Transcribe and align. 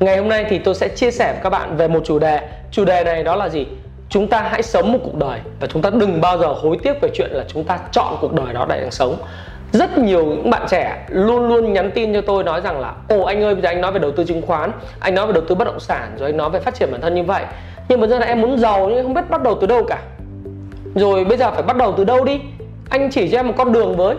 Ngày 0.00 0.18
hôm 0.18 0.28
nay 0.28 0.46
thì 0.48 0.58
tôi 0.58 0.74
sẽ 0.74 0.88
chia 0.88 1.10
sẻ 1.10 1.32
với 1.32 1.40
các 1.42 1.50
bạn 1.50 1.76
về 1.76 1.88
một 1.88 2.00
chủ 2.04 2.18
đề. 2.18 2.40
Chủ 2.70 2.84
đề 2.84 3.04
này 3.04 3.24
đó 3.24 3.36
là 3.36 3.48
gì? 3.48 3.66
Chúng 4.08 4.28
ta 4.28 4.40
hãy 4.40 4.62
sống 4.62 4.92
một 4.92 4.98
cuộc 5.04 5.14
đời 5.14 5.40
Và 5.60 5.66
chúng 5.66 5.82
ta 5.82 5.90
đừng 5.90 6.20
bao 6.20 6.38
giờ 6.38 6.46
hối 6.46 6.78
tiếc 6.82 7.00
về 7.00 7.08
chuyện 7.14 7.30
là 7.30 7.44
chúng 7.48 7.64
ta 7.64 7.78
chọn 7.92 8.16
cuộc 8.20 8.32
đời 8.32 8.54
đó 8.54 8.66
để 8.68 8.80
đang 8.80 8.90
sống. 8.90 9.16
Rất 9.72 9.98
nhiều 9.98 10.24
những 10.24 10.50
bạn 10.50 10.62
trẻ 10.68 11.06
luôn 11.08 11.48
luôn 11.48 11.72
nhắn 11.72 11.90
tin 11.90 12.14
cho 12.14 12.20
tôi 12.20 12.44
nói 12.44 12.60
rằng 12.60 12.80
là, 12.80 12.94
ồ, 13.08 13.22
anh 13.22 13.42
ơi, 13.42 13.54
bây 13.54 13.62
giờ 13.62 13.68
anh 13.68 13.80
nói 13.80 13.92
về 13.92 13.98
đầu 13.98 14.10
tư 14.10 14.24
chứng 14.24 14.42
khoán, 14.42 14.72
anh 15.00 15.14
nói 15.14 15.26
về 15.26 15.32
đầu 15.32 15.42
tư 15.48 15.54
bất 15.54 15.64
động 15.64 15.80
sản, 15.80 16.16
rồi 16.18 16.28
anh 16.28 16.36
nói 16.36 16.50
về 16.50 16.60
phát 16.60 16.74
triển 16.74 16.92
bản 16.92 17.00
thân 17.00 17.14
như 17.14 17.22
vậy. 17.22 17.44
Nhưng 17.88 18.00
mà 18.00 18.06
giờ 18.06 18.18
là 18.18 18.26
em 18.26 18.40
muốn 18.40 18.58
giàu 18.58 18.88
nhưng 18.88 19.02
không 19.02 19.14
biết 19.14 19.30
bắt 19.30 19.42
đầu 19.42 19.58
từ 19.60 19.66
đâu 19.66 19.84
cả. 19.84 19.98
Rồi 20.94 21.24
bây 21.24 21.38
giờ 21.38 21.50
phải 21.50 21.62
bắt 21.62 21.76
đầu 21.76 21.94
từ 21.96 22.04
đâu 22.04 22.24
đi? 22.24 22.40
Anh 22.90 23.10
chỉ 23.10 23.28
cho 23.28 23.38
em 23.38 23.46
một 23.46 23.54
con 23.56 23.72
đường 23.72 23.96
với 23.96 24.16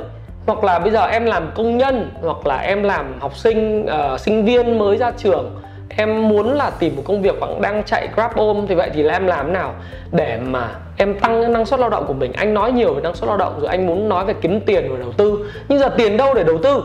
hoặc 0.48 0.64
là 0.64 0.80
bây 0.80 0.92
giờ 0.92 1.06
em 1.06 1.26
làm 1.26 1.52
công 1.56 1.78
nhân 1.78 2.12
hoặc 2.22 2.48
là 2.48 2.58
em 2.58 2.84
làm 2.84 3.20
học 3.20 3.38
sinh 3.38 3.86
uh, 3.86 4.20
sinh 4.20 4.46
viên 4.46 4.80
mới 4.80 4.98
ra 4.98 5.12
trường 5.18 5.62
em 5.98 6.30
muốn 6.30 6.54
là 6.54 6.70
tìm 6.80 6.96
một 6.96 7.02
công 7.06 7.22
việc 7.22 7.36
hoặc 7.40 7.60
đang 7.62 7.84
chạy 7.84 8.10
grab 8.16 8.32
ôm 8.36 8.66
thì 8.70 8.76
vậy 8.76 8.90
thì 8.94 9.04
là 9.04 9.14
em 9.14 9.28
làm 9.28 9.54
nào? 9.54 9.74
Để 10.12 10.40
mà 10.46 10.70
em 10.98 11.20
tăng 11.20 11.54
năng 11.54 11.66
suất 11.66 11.80
lao 11.80 11.90
động 11.90 12.06
của 12.08 12.14
mình. 12.14 12.34
Anh 12.34 12.54
nói 12.54 12.72
nhiều 12.72 12.94
về 12.94 13.02
năng 13.02 13.16
suất 13.16 13.28
lao 13.28 13.38
động 13.38 13.60
rồi 13.60 13.70
anh 13.70 13.88
muốn 13.88 14.10
nói 14.10 14.26
về 14.26 14.34
kiếm 14.42 14.60
tiền 14.62 14.88
và 14.92 14.98
đầu 15.00 15.12
tư. 15.12 15.52
Nhưng 15.70 15.80
giờ 15.80 15.90
tiền 15.98 16.18
đâu 16.18 16.34
để 16.34 16.44
đầu 16.44 16.58
tư? 16.64 16.84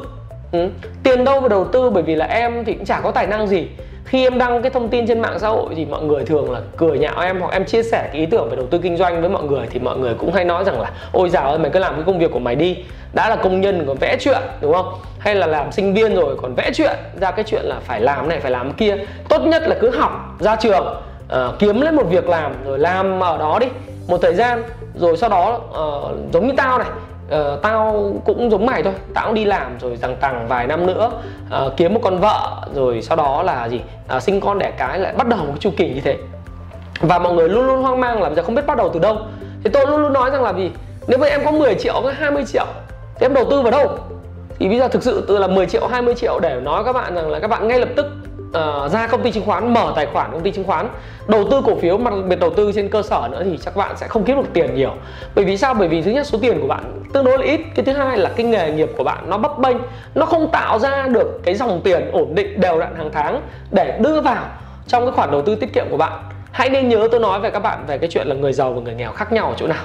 Ừ. 0.53 0.69
tiền 1.03 1.25
đâu 1.25 1.41
để 1.41 1.49
đầu 1.49 1.65
tư? 1.65 1.91
Bởi 1.91 2.03
vì 2.03 2.15
là 2.15 2.27
em 2.27 2.65
thì 2.65 2.75
cũng 2.75 2.85
chả 2.85 3.01
có 3.01 3.11
tài 3.11 3.27
năng 3.27 3.47
gì 3.47 3.69
khi 4.05 4.27
em 4.27 4.39
đăng 4.39 4.63
cái 4.63 4.71
thông 4.71 4.89
tin 4.89 5.07
trên 5.07 5.21
mạng 5.21 5.39
xã 5.39 5.49
hội 5.49 5.75
thì 5.77 5.85
mọi 5.85 6.03
người 6.03 6.25
thường 6.25 6.53
là 6.53 6.61
cười 6.77 6.99
nhạo 6.99 7.21
em 7.21 7.41
hoặc 7.41 7.53
em 7.53 7.65
chia 7.65 7.83
sẻ 7.83 8.09
cái 8.13 8.21
ý 8.21 8.27
tưởng 8.27 8.51
về 8.51 8.57
đầu 8.57 8.67
tư 8.67 8.79
kinh 8.79 8.97
doanh 8.97 9.21
với 9.21 9.31
mọi 9.31 9.43
người 9.43 9.67
thì 9.71 9.81
mọi 9.81 9.99
người 9.99 10.15
cũng 10.15 10.33
hay 10.33 10.45
nói 10.45 10.65
rằng 10.65 10.81
là 10.81 10.91
ôi 11.13 11.31
dào 11.31 11.51
ơi 11.51 11.59
mày 11.59 11.71
cứ 11.71 11.79
làm 11.79 11.95
cái 11.95 12.03
công 12.07 12.19
việc 12.19 12.31
của 12.33 12.39
mày 12.39 12.57
đi. 12.57 12.77
Đã 13.13 13.29
là 13.29 13.37
công 13.37 13.61
nhân 13.61 13.85
còn 13.87 13.97
vẽ 13.97 14.17
chuyện 14.21 14.43
đúng 14.61 14.73
không? 14.73 14.93
Hay 15.19 15.35
là 15.35 15.47
làm 15.47 15.73
sinh 15.73 15.95
viên 15.95 16.15
rồi 16.15 16.37
còn 16.43 16.55
vẽ 16.55 16.71
chuyện 16.75 16.97
ra 17.21 17.31
cái 17.31 17.45
chuyện 17.49 17.63
là 17.65 17.77
phải 17.81 18.01
làm 18.01 18.29
này 18.29 18.41
phải 18.41 18.51
làm 18.51 18.73
kia. 18.73 18.97
Tốt 19.29 19.43
nhất 19.47 19.63
là 19.69 19.77
cứ 19.81 19.91
học 19.91 20.37
ra 20.41 20.57
trường 20.57 20.87
uh, 21.33 21.59
kiếm 21.59 21.81
lấy 21.81 21.93
một 21.93 22.07
việc 22.11 22.29
làm 22.29 22.53
rồi 22.65 22.79
làm 22.79 23.21
ở 23.21 23.39
đó 23.39 23.59
đi 23.59 23.67
một 24.09 24.19
thời 24.23 24.35
gian 24.35 24.63
rồi 24.95 25.17
sau 25.17 25.31
đó 25.31 25.61
uh, 25.71 26.33
giống 26.33 26.47
như 26.47 26.55
tao 26.57 26.79
này 26.79 26.89
Ờ, 27.33 27.59
tao 27.63 28.13
cũng 28.25 28.51
giống 28.51 28.67
mày 28.67 28.83
thôi. 28.83 28.93
Tao 29.15 29.27
cũng 29.27 29.35
đi 29.35 29.45
làm 29.45 29.79
rồi 29.81 29.97
rằng 29.97 30.17
tằng 30.21 30.47
vài 30.49 30.67
năm 30.67 30.87
nữa 30.87 31.11
uh, 31.67 31.73
kiếm 31.77 31.95
một 31.95 32.01
con 32.03 32.19
vợ 32.19 32.67
rồi 32.75 33.03
sau 33.03 33.17
đó 33.17 33.43
là 33.43 33.69
gì? 33.69 33.81
Uh, 34.17 34.23
sinh 34.23 34.41
con 34.41 34.59
đẻ 34.59 34.73
cái 34.79 34.99
lại 34.99 35.13
bắt 35.13 35.29
đầu 35.29 35.39
một 35.39 35.47
cái 35.47 35.59
chu 35.61 35.71
kỳ 35.77 35.89
như 35.95 36.01
thế. 36.01 36.17
Và 37.01 37.19
mọi 37.19 37.33
người 37.33 37.49
luôn 37.49 37.67
luôn 37.67 37.83
hoang 37.83 38.01
mang 38.01 38.23
là 38.23 38.31
giờ 38.31 38.43
không 38.43 38.55
biết 38.55 38.67
bắt 38.67 38.77
đầu 38.77 38.91
từ 38.95 39.01
đâu. 39.01 39.19
Thì 39.65 39.71
tôi 39.73 39.87
luôn 39.87 40.03
luôn 40.03 40.13
nói 40.13 40.31
rằng 40.31 40.43
là 40.43 40.53
gì? 40.53 40.71
Nếu 41.07 41.19
mà 41.19 41.27
em 41.27 41.45
có 41.45 41.51
10 41.51 41.75
triệu 41.75 42.01
có 42.03 42.13
20 42.19 42.45
triệu 42.45 42.67
thì 43.15 43.27
em 43.27 43.35
đầu 43.35 43.45
tư 43.51 43.63
vào 43.63 43.71
đâu? 43.71 43.89
Thì 44.59 44.69
bây 44.69 44.79
giờ 44.79 44.89
thực 44.89 45.03
sự 45.03 45.25
từ 45.29 45.39
là 45.39 45.47
10 45.47 45.67
triệu 45.67 45.87
20 45.87 46.15
triệu 46.15 46.41
để 46.41 46.61
nói 46.63 46.85
các 46.85 46.93
bạn 46.93 47.15
rằng 47.15 47.31
là 47.31 47.41
các 47.41 47.49
bạn 47.49 47.69
ngay 47.69 47.79
lập 47.79 47.89
tức 47.97 48.07
uh, 48.59 48.93
ra 48.93 49.07
công 49.07 49.23
ty 49.23 49.33
chứng 49.33 49.45
khoán 49.47 49.75
mở 49.75 49.93
tài 49.97 50.07
khoản 50.07 50.33
công 50.33 50.41
ty 50.41 50.51
chứng 50.51 50.65
khoán 50.65 50.89
đầu 51.27 51.45
tư 51.51 51.63
cổ 51.67 51.75
phiếu 51.75 51.99
mà 51.99 52.11
đặc 52.11 52.21
biệt 52.29 52.41
đầu 52.41 52.51
tư 52.51 52.73
trên 52.75 52.89
cơ 52.89 53.03
sở 53.03 53.29
nữa 53.33 53.43
thì 53.45 53.59
chắc 53.65 53.77
bạn 53.77 53.97
sẽ 53.97 54.09
không 54.09 54.25
kiếm 54.25 54.37
được 54.37 54.49
tiền 54.53 54.75
nhiều. 54.75 54.95
Bởi 55.35 55.45
vì 55.45 55.57
sao? 55.57 55.75
Bởi 55.75 55.89
vì 55.89 56.03
thứ 56.03 56.11
nhất 56.11 56.27
số 56.27 56.39
tiền 56.43 56.61
của 56.61 56.67
bạn 56.67 57.03
tương 57.13 57.25
đối 57.25 57.39
là 57.39 57.45
ít. 57.45 57.61
Cái 57.75 57.85
thứ 57.85 57.93
hai 57.93 58.19
là 58.19 58.31
cái 58.37 58.47
nghề 58.47 58.71
nghiệp 58.71 58.91
của 58.97 59.05
bạn 59.05 59.31
nó 59.31 59.39
bấp 59.39 59.59
bênh 59.59 59.77
nó 60.15 60.27
không 60.27 60.51
tạo 60.53 60.79
ra 60.79 61.07
được 61.09 61.41
cái 61.45 61.55
dòng 61.55 61.81
tiền 61.85 62.11
ổn 62.13 62.35
định 62.35 62.61
đều 62.61 62.79
đặn 62.81 62.95
hàng 62.97 63.11
tháng 63.13 63.41
để 63.71 63.99
đưa 64.01 64.21
vào 64.21 64.45
trong 64.87 65.05
cái 65.05 65.13
khoản 65.13 65.31
đầu 65.31 65.43
tư 65.43 65.55
tiết 65.55 65.73
kiệm 65.75 65.87
của 65.91 65.97
bạn. 65.97 66.13
Hãy 66.53 66.69
nên 66.69 66.89
nhớ 66.89 67.09
tôi 67.11 67.21
nói 67.21 67.41
về 67.41 67.51
các 67.51 67.61
bạn 67.61 67.85
về 67.87 67.99
cái 67.99 68.11
chuyện 68.11 68.27
là 68.27 68.35
người 68.35 68.53
giàu 68.53 68.73
và 68.73 68.81
người 68.81 68.95
nghèo 68.95 69.13
khác 69.13 69.33
nhau 69.33 69.49
ở 69.49 69.55
chỗ 69.57 69.67
nào. 69.67 69.85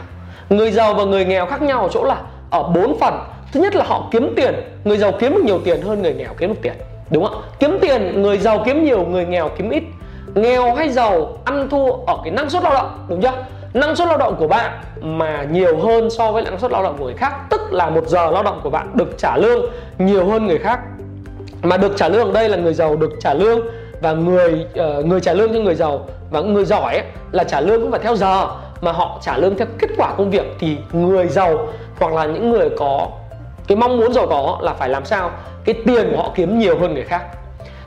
Người 0.49 0.71
giàu 0.71 0.93
và 0.93 1.03
người 1.03 1.25
nghèo 1.25 1.45
khác 1.45 1.61
nhau 1.61 1.81
ở 1.81 1.89
chỗ 1.91 2.03
là 2.03 2.21
ở 2.51 2.63
bốn 2.63 2.99
phần. 2.99 3.19
Thứ 3.53 3.59
nhất 3.59 3.75
là 3.75 3.83
họ 3.87 4.07
kiếm 4.11 4.33
tiền. 4.35 4.53
Người 4.83 4.97
giàu 4.97 5.11
kiếm 5.19 5.33
được 5.35 5.41
nhiều 5.45 5.59
tiền 5.65 5.81
hơn 5.81 6.01
người 6.01 6.13
nghèo 6.13 6.33
kiếm 6.37 6.49
được 6.49 6.59
tiền 6.61 6.73
đúng 7.09 7.25
không 7.25 7.41
kiếm 7.59 7.77
tiền 7.81 8.21
người 8.21 8.37
giàu 8.37 8.61
kiếm 8.65 8.83
nhiều 8.83 9.05
người 9.05 9.25
nghèo 9.25 9.49
kiếm 9.57 9.69
ít. 9.69 9.83
Nghèo 10.35 10.75
hay 10.75 10.89
giàu 10.89 11.37
ăn 11.45 11.69
thua 11.69 11.91
ở 11.91 12.17
cái 12.23 12.31
năng 12.31 12.49
suất 12.49 12.63
lao 12.63 12.73
động 12.73 13.05
đúng 13.09 13.21
chưa? 13.21 13.33
Năng 13.73 13.95
suất 13.95 14.07
lao 14.07 14.17
động 14.17 14.35
của 14.39 14.47
bạn 14.47 14.71
mà 15.01 15.45
nhiều 15.51 15.77
hơn 15.77 16.09
so 16.09 16.31
với 16.31 16.43
năng 16.43 16.59
suất 16.59 16.71
lao 16.71 16.83
động 16.83 16.95
của 16.97 17.05
người 17.05 17.13
khác 17.13 17.33
tức 17.49 17.61
là 17.71 17.89
một 17.89 18.07
giờ 18.07 18.31
lao 18.31 18.43
động 18.43 18.59
của 18.63 18.69
bạn 18.69 18.91
được 18.93 19.17
trả 19.17 19.37
lương 19.37 19.65
nhiều 19.97 20.25
hơn 20.25 20.47
người 20.47 20.57
khác. 20.57 20.79
Mà 21.63 21.77
được 21.77 21.93
trả 21.97 22.09
lương 22.09 22.27
ở 22.27 22.33
đây 22.33 22.49
là 22.49 22.57
người 22.57 22.73
giàu 22.73 22.95
được 22.95 23.11
trả 23.19 23.33
lương 23.33 23.59
và 24.01 24.13
người 24.13 24.65
uh, 24.99 25.05
người 25.05 25.21
trả 25.21 25.33
lương 25.33 25.53
cho 25.53 25.59
người 25.59 25.75
giàu 25.75 26.05
và 26.31 26.41
người 26.41 26.65
giỏi 26.65 26.93
ấy, 26.93 27.03
là 27.31 27.43
trả 27.43 27.61
lương 27.61 27.81
cũng 27.81 27.91
phải 27.91 27.99
theo 27.99 28.15
giờ. 28.15 28.47
Mà 28.81 28.91
họ 28.91 29.19
trả 29.21 29.37
lương 29.37 29.57
theo 29.57 29.67
kết 29.79 29.87
quả 29.97 30.13
công 30.17 30.29
việc 30.29 30.45
thì 30.59 30.77
người 30.91 31.27
giàu 31.27 31.67
hoặc 31.99 32.13
là 32.13 32.25
những 32.25 32.51
người 32.51 32.69
có 32.77 33.07
cái 33.67 33.75
mong 33.75 33.97
muốn 33.97 34.13
giàu 34.13 34.27
có 34.29 34.59
là 34.61 34.73
phải 34.73 34.89
làm 34.89 35.05
sao 35.05 35.31
cái 35.65 35.75
tiền 35.85 36.09
của 36.11 36.17
họ 36.17 36.31
kiếm 36.35 36.59
nhiều 36.59 36.79
hơn 36.79 36.93
người 36.93 37.03
khác. 37.03 37.21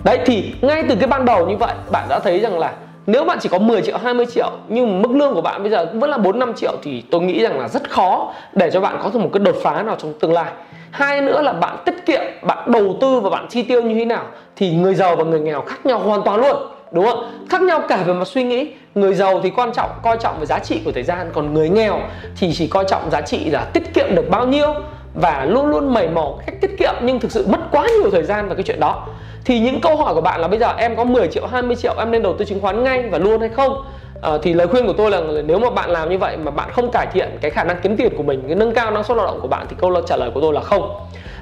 Đấy, 0.04 0.18
thì 0.26 0.54
ngay 0.62 0.84
từ 0.88 0.94
cái 0.94 1.06
ban 1.06 1.24
đầu 1.24 1.46
như 1.46 1.56
vậy, 1.56 1.74
bạn 1.90 2.06
đã 2.08 2.18
thấy 2.18 2.40
rằng 2.40 2.58
là 2.58 2.72
nếu 3.06 3.24
bạn 3.24 3.38
chỉ 3.40 3.48
có 3.48 3.58
10 3.58 3.82
triệu 3.82 3.98
20 3.98 4.26
triệu, 4.26 4.50
nhưng 4.68 5.02
mức 5.02 5.10
lương 5.10 5.34
của 5.34 5.40
bạn 5.40 5.62
bây 5.62 5.70
giờ 5.70 5.86
vẫn 5.94 6.10
là 6.10 6.18
4 6.18 6.38
5 6.38 6.54
triệu 6.54 6.72
thì 6.82 7.04
tôi 7.10 7.20
nghĩ 7.20 7.42
rằng 7.42 7.60
là 7.60 7.68
rất 7.68 7.90
khó 7.90 8.32
để 8.52 8.70
cho 8.70 8.80
bạn 8.80 8.98
có 9.02 9.10
được 9.14 9.18
một 9.18 9.30
cái 9.32 9.40
đột 9.40 9.56
phá 9.62 9.82
nào 9.82 9.96
trong 9.98 10.12
tương 10.20 10.32
lai. 10.32 10.52
Hai 10.90 11.20
nữa 11.20 11.42
là 11.42 11.52
bạn 11.52 11.76
tiết 11.84 12.06
kiệm, 12.06 12.20
bạn 12.42 12.72
đầu 12.72 12.96
tư 13.00 13.20
và 13.20 13.30
bạn 13.30 13.46
chi 13.48 13.62
tiêu 13.62 13.82
như 13.82 13.94
thế 13.94 14.04
nào 14.04 14.24
thì 14.56 14.70
người 14.70 14.94
giàu 14.94 15.16
và 15.16 15.24
người 15.24 15.40
nghèo 15.40 15.60
khác 15.60 15.86
nhau 15.86 15.98
hoàn 15.98 16.22
toàn 16.22 16.40
luôn, 16.40 16.56
đúng 16.92 17.04
không? 17.04 17.46
Khác 17.50 17.62
nhau 17.62 17.82
cả 17.88 17.96
về 18.06 18.12
mặt 18.12 18.28
suy 18.28 18.42
nghĩ. 18.42 18.68
Người 18.94 19.14
giàu 19.14 19.40
thì 19.42 19.50
quan 19.50 19.72
trọng, 19.72 19.90
coi 20.02 20.16
trọng 20.16 20.40
về 20.40 20.46
giá 20.46 20.58
trị 20.58 20.80
của 20.84 20.92
thời 20.92 21.02
gian, 21.02 21.30
còn 21.32 21.54
người 21.54 21.68
nghèo 21.68 22.00
thì 22.36 22.52
chỉ 22.54 22.66
coi 22.66 22.84
trọng 22.88 23.10
giá 23.10 23.20
trị 23.20 23.50
là 23.50 23.64
tiết 23.64 23.94
kiệm 23.94 24.14
được 24.14 24.30
bao 24.30 24.46
nhiêu 24.46 24.74
và 25.20 25.44
luôn 25.44 25.66
luôn 25.66 25.94
mầy 25.94 26.08
mò 26.08 26.32
cách 26.46 26.54
tiết 26.60 26.78
kiệm 26.78 26.94
nhưng 27.02 27.20
thực 27.20 27.32
sự 27.32 27.46
mất 27.48 27.58
quá 27.72 27.86
nhiều 28.00 28.10
thời 28.10 28.22
gian 28.22 28.46
vào 28.46 28.56
cái 28.56 28.62
chuyện 28.62 28.80
đó. 28.80 29.06
Thì 29.44 29.60
những 29.60 29.80
câu 29.80 29.96
hỏi 29.96 30.14
của 30.14 30.20
bạn 30.20 30.40
là 30.40 30.48
bây 30.48 30.58
giờ 30.58 30.74
em 30.78 30.96
có 30.96 31.04
10 31.04 31.28
triệu 31.28 31.46
20 31.46 31.76
triệu 31.76 31.94
em 31.98 32.10
nên 32.10 32.22
đầu 32.22 32.34
tư 32.38 32.44
chứng 32.44 32.60
khoán 32.60 32.84
ngay 32.84 33.08
và 33.08 33.18
luôn 33.18 33.40
hay 33.40 33.48
không? 33.48 33.84
À, 34.22 34.30
thì 34.42 34.54
lời 34.54 34.66
khuyên 34.66 34.86
của 34.86 34.92
tôi 34.92 35.10
là 35.10 35.20
nếu 35.44 35.58
mà 35.58 35.70
bạn 35.70 35.90
làm 35.90 36.08
như 36.08 36.18
vậy 36.18 36.36
mà 36.36 36.50
bạn 36.50 36.70
không 36.72 36.90
cải 36.92 37.06
thiện 37.12 37.38
cái 37.40 37.50
khả 37.50 37.64
năng 37.64 37.76
kiếm 37.82 37.96
tiền 37.96 38.16
của 38.16 38.22
mình 38.22 38.42
cái 38.46 38.54
nâng 38.54 38.74
cao 38.74 38.90
năng 38.90 39.04
suất 39.04 39.16
lao 39.16 39.26
động 39.26 39.38
của 39.42 39.48
bạn 39.48 39.66
thì 39.68 39.76
câu 39.78 40.00
trả 40.06 40.16
lời 40.16 40.30
của 40.34 40.40
tôi 40.40 40.52
là 40.52 40.60
không. 40.60 40.94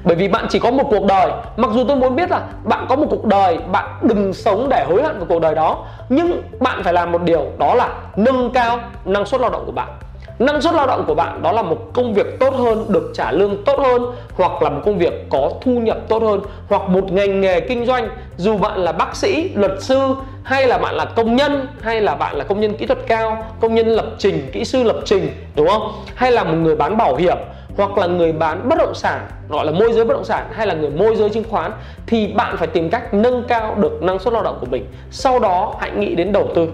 Bởi 0.05 0.16
vì 0.16 0.28
bạn 0.28 0.47
chỉ 0.49 0.59
có 0.59 0.71
một 0.71 0.84
cuộc 0.91 1.05
đời. 1.05 1.31
Mặc 1.56 1.71
dù 1.75 1.84
tôi 1.89 1.97
muốn 1.97 2.16
biết 2.16 2.31
là 2.31 2.41
bạn 2.65 2.87
có 2.89 2.97
một 2.97 3.06
cuộc 3.10 3.25
đời 3.25 3.59
bạn 3.72 3.99
đừng 4.03 4.33
sống 4.33 4.69
để 4.71 4.84
hối 4.89 5.03
hận 5.03 5.19
về 5.19 5.27
cuộc 5.28 5.41
đời 5.41 5.55
đó 5.55 5.84
nhưng 6.09 6.43
bạn 6.60 6.83
phải 6.84 6.93
làm 6.93 7.12
một 7.12 7.22
điều 7.22 7.47
đó 7.59 7.75
là 7.75 7.89
nâng 8.16 8.50
cao 8.50 8.78
năng 9.05 9.27
suất 9.27 9.41
lao 9.41 9.50
động 9.50 9.62
của 9.66 9.72
bạn 9.72 9.89
năng 10.38 10.60
suất 10.60 10.75
lao 10.75 10.87
động 10.87 11.04
của 11.06 11.15
bạn 11.15 11.43
đó 11.43 11.53
là 11.53 11.62
một 11.62 11.76
công 11.93 12.15
việc 12.15 12.26
tốt 12.41 12.54
hơn 12.54 12.84
được 12.88 13.10
trả 13.15 13.32
lương 13.32 13.65
tốt 13.65 13.78
hơn 13.78 14.03
hoặc 14.34 14.62
là 14.62 14.71
một 14.71 14.81
công 14.84 14.99
việc 14.99 15.12
có 15.31 15.50
thu 15.60 15.72
nhập 15.72 15.99
tốt 16.09 16.22
hơn 16.22 16.41
hoặc 16.69 16.82
một 16.88 17.12
ngành 17.12 17.41
nghề 17.41 17.60
kinh 17.60 17.87
doanh. 17.87 18.09
Dù 18.37 18.59
bạn 18.59 18.78
là 18.78 18.93
bác 18.93 19.16
sĩ 19.16 19.50
luật 19.54 19.72
sư 19.78 20.15
hay 20.43 20.66
là 20.66 20.78
bạn 20.78 20.94
là 20.94 21.04
công 21.04 21.37
nhân 21.37 21.66
hay 21.81 22.00
là 22.00 22.15
bạn 22.15 22.37
là 22.37 22.44
công 22.44 22.60
nhân 22.60 22.77
kỹ 22.77 22.87
thuật 22.87 22.98
cao 23.06 23.47
công 23.60 23.75
nhân 23.75 23.87
lập 23.87 24.06
trình 24.19 24.50
kỹ 24.53 24.65
sư 24.65 24.82
lập 24.82 24.97
trình 25.04 25.28
đúng 25.56 25.69
không? 25.69 25.93
Hay 26.15 26.32
là 26.32 26.44
một 26.44 26.54
người 26.54 26.77
bán 26.77 26.97
bảo 26.97 27.16
hiểm 27.16 27.37
hoặc 27.77 27.98
là 27.98 28.06
người 28.06 28.33
bán 28.33 28.68
bất 28.68 28.78
động 28.78 28.95
sản 28.95 29.27
gọi 29.48 29.66
là 29.66 29.72
môi 29.72 29.92
giới 29.92 30.04
bất 30.04 30.15
động 30.15 30.24
sản 30.24 30.47
hay 30.53 30.66
là 30.66 30.74
người 30.74 30.91
môi 30.91 31.16
giới 31.16 31.28
chứng 31.28 31.45
khoán 31.51 31.72
thì 32.07 32.27
bạn 32.27 32.57
phải 32.57 32.68
tìm 32.68 32.91
cách 32.91 33.15
nâng 33.15 33.42
cao 33.48 33.74
được 33.78 34.03
năng 34.03 34.18
suất 34.18 34.34
lao 34.34 34.42
động 34.42 34.57
của 34.60 34.66
mình. 34.66 34.86
Sau 35.10 35.39
đó 35.39 35.74
hãy 35.80 35.91
nghĩ 35.91 36.15
đến 36.15 36.33
đầu 36.33 36.48
tư. 36.54 36.68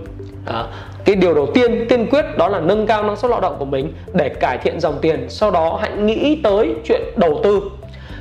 À, 0.47 0.65
cái 1.05 1.17
điều 1.17 1.35
đầu 1.35 1.47
tiên 1.55 1.87
tiên 1.89 2.07
quyết 2.11 2.25
đó 2.37 2.49
là 2.49 2.61
nâng 2.61 2.87
cao 2.87 3.03
năng 3.03 3.17
suất 3.17 3.31
lao 3.31 3.41
động 3.41 3.57
của 3.59 3.65
mình 3.65 3.93
để 4.13 4.29
cải 4.29 4.59
thiện 4.59 4.81
dòng 4.81 4.99
tiền. 5.03 5.27
Sau 5.29 5.51
đó 5.51 5.79
hãy 5.83 5.91
nghĩ 5.91 6.41
tới 6.45 6.75
chuyện 6.85 7.03
đầu 7.17 7.41
tư. 7.43 7.63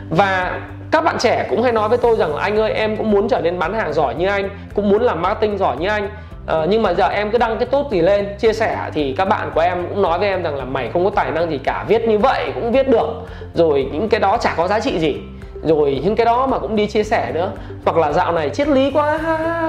Và 0.09 0.62
các 0.91 1.03
bạn 1.03 1.15
trẻ 1.19 1.47
cũng 1.50 1.63
hay 1.63 1.71
nói 1.71 1.89
với 1.89 1.97
tôi 1.97 2.15
rằng 2.15 2.35
là 2.35 2.41
anh 2.41 2.59
ơi 2.59 2.71
em 2.71 2.97
cũng 2.97 3.12
muốn 3.12 3.30
trở 3.30 3.41
nên 3.41 3.59
bán 3.59 3.74
hàng 3.74 3.94
giỏi 3.94 4.15
như 4.15 4.27
anh 4.27 4.50
cũng 4.75 4.89
muốn 4.89 5.01
làm 5.01 5.21
marketing 5.21 5.57
giỏi 5.57 5.77
như 5.77 5.88
anh. 5.88 6.09
À, 6.47 6.65
nhưng 6.69 6.81
mà 6.81 6.94
giờ 6.94 7.07
em 7.07 7.31
cứ 7.31 7.38
đăng 7.38 7.57
cái 7.57 7.65
tốt 7.65 7.88
gì 7.91 8.01
lên 8.01 8.27
chia 8.39 8.53
sẻ 8.53 8.77
thì 8.94 9.15
các 9.18 9.25
bạn 9.25 9.51
của 9.56 9.62
em 9.62 9.88
cũng 9.89 10.01
nói 10.01 10.19
với 10.19 10.27
em 10.27 10.44
rằng 10.44 10.56
là 10.56 10.65
mày 10.65 10.89
không 10.94 11.03
có 11.03 11.09
tài 11.09 11.31
năng 11.31 11.51
gì 11.51 11.57
cả 11.57 11.85
viết 11.88 12.07
như 12.07 12.18
vậy 12.18 12.51
cũng 12.56 12.71
viết 12.71 12.89
được. 12.89 13.07
Rồi 13.53 13.89
những 13.94 14.09
cái 14.09 14.19
đó 14.19 14.38
chả 14.38 14.53
có 14.57 14.68
giá 14.68 14.80
trị 14.80 15.00
gì. 15.00 15.15
Rồi 15.63 16.01
những 16.03 16.15
cái 16.15 16.25
đó 16.25 16.47
mà 16.47 16.59
cũng 16.59 16.75
đi 16.75 16.88
chia 16.88 17.03
sẻ 17.03 17.31
nữa. 17.33 17.51
Hoặc 17.85 17.97
là 17.97 18.12
dạo 18.12 18.31
này 18.31 18.50
triết 18.50 18.68
lý 18.68 18.91
quá 18.91 19.19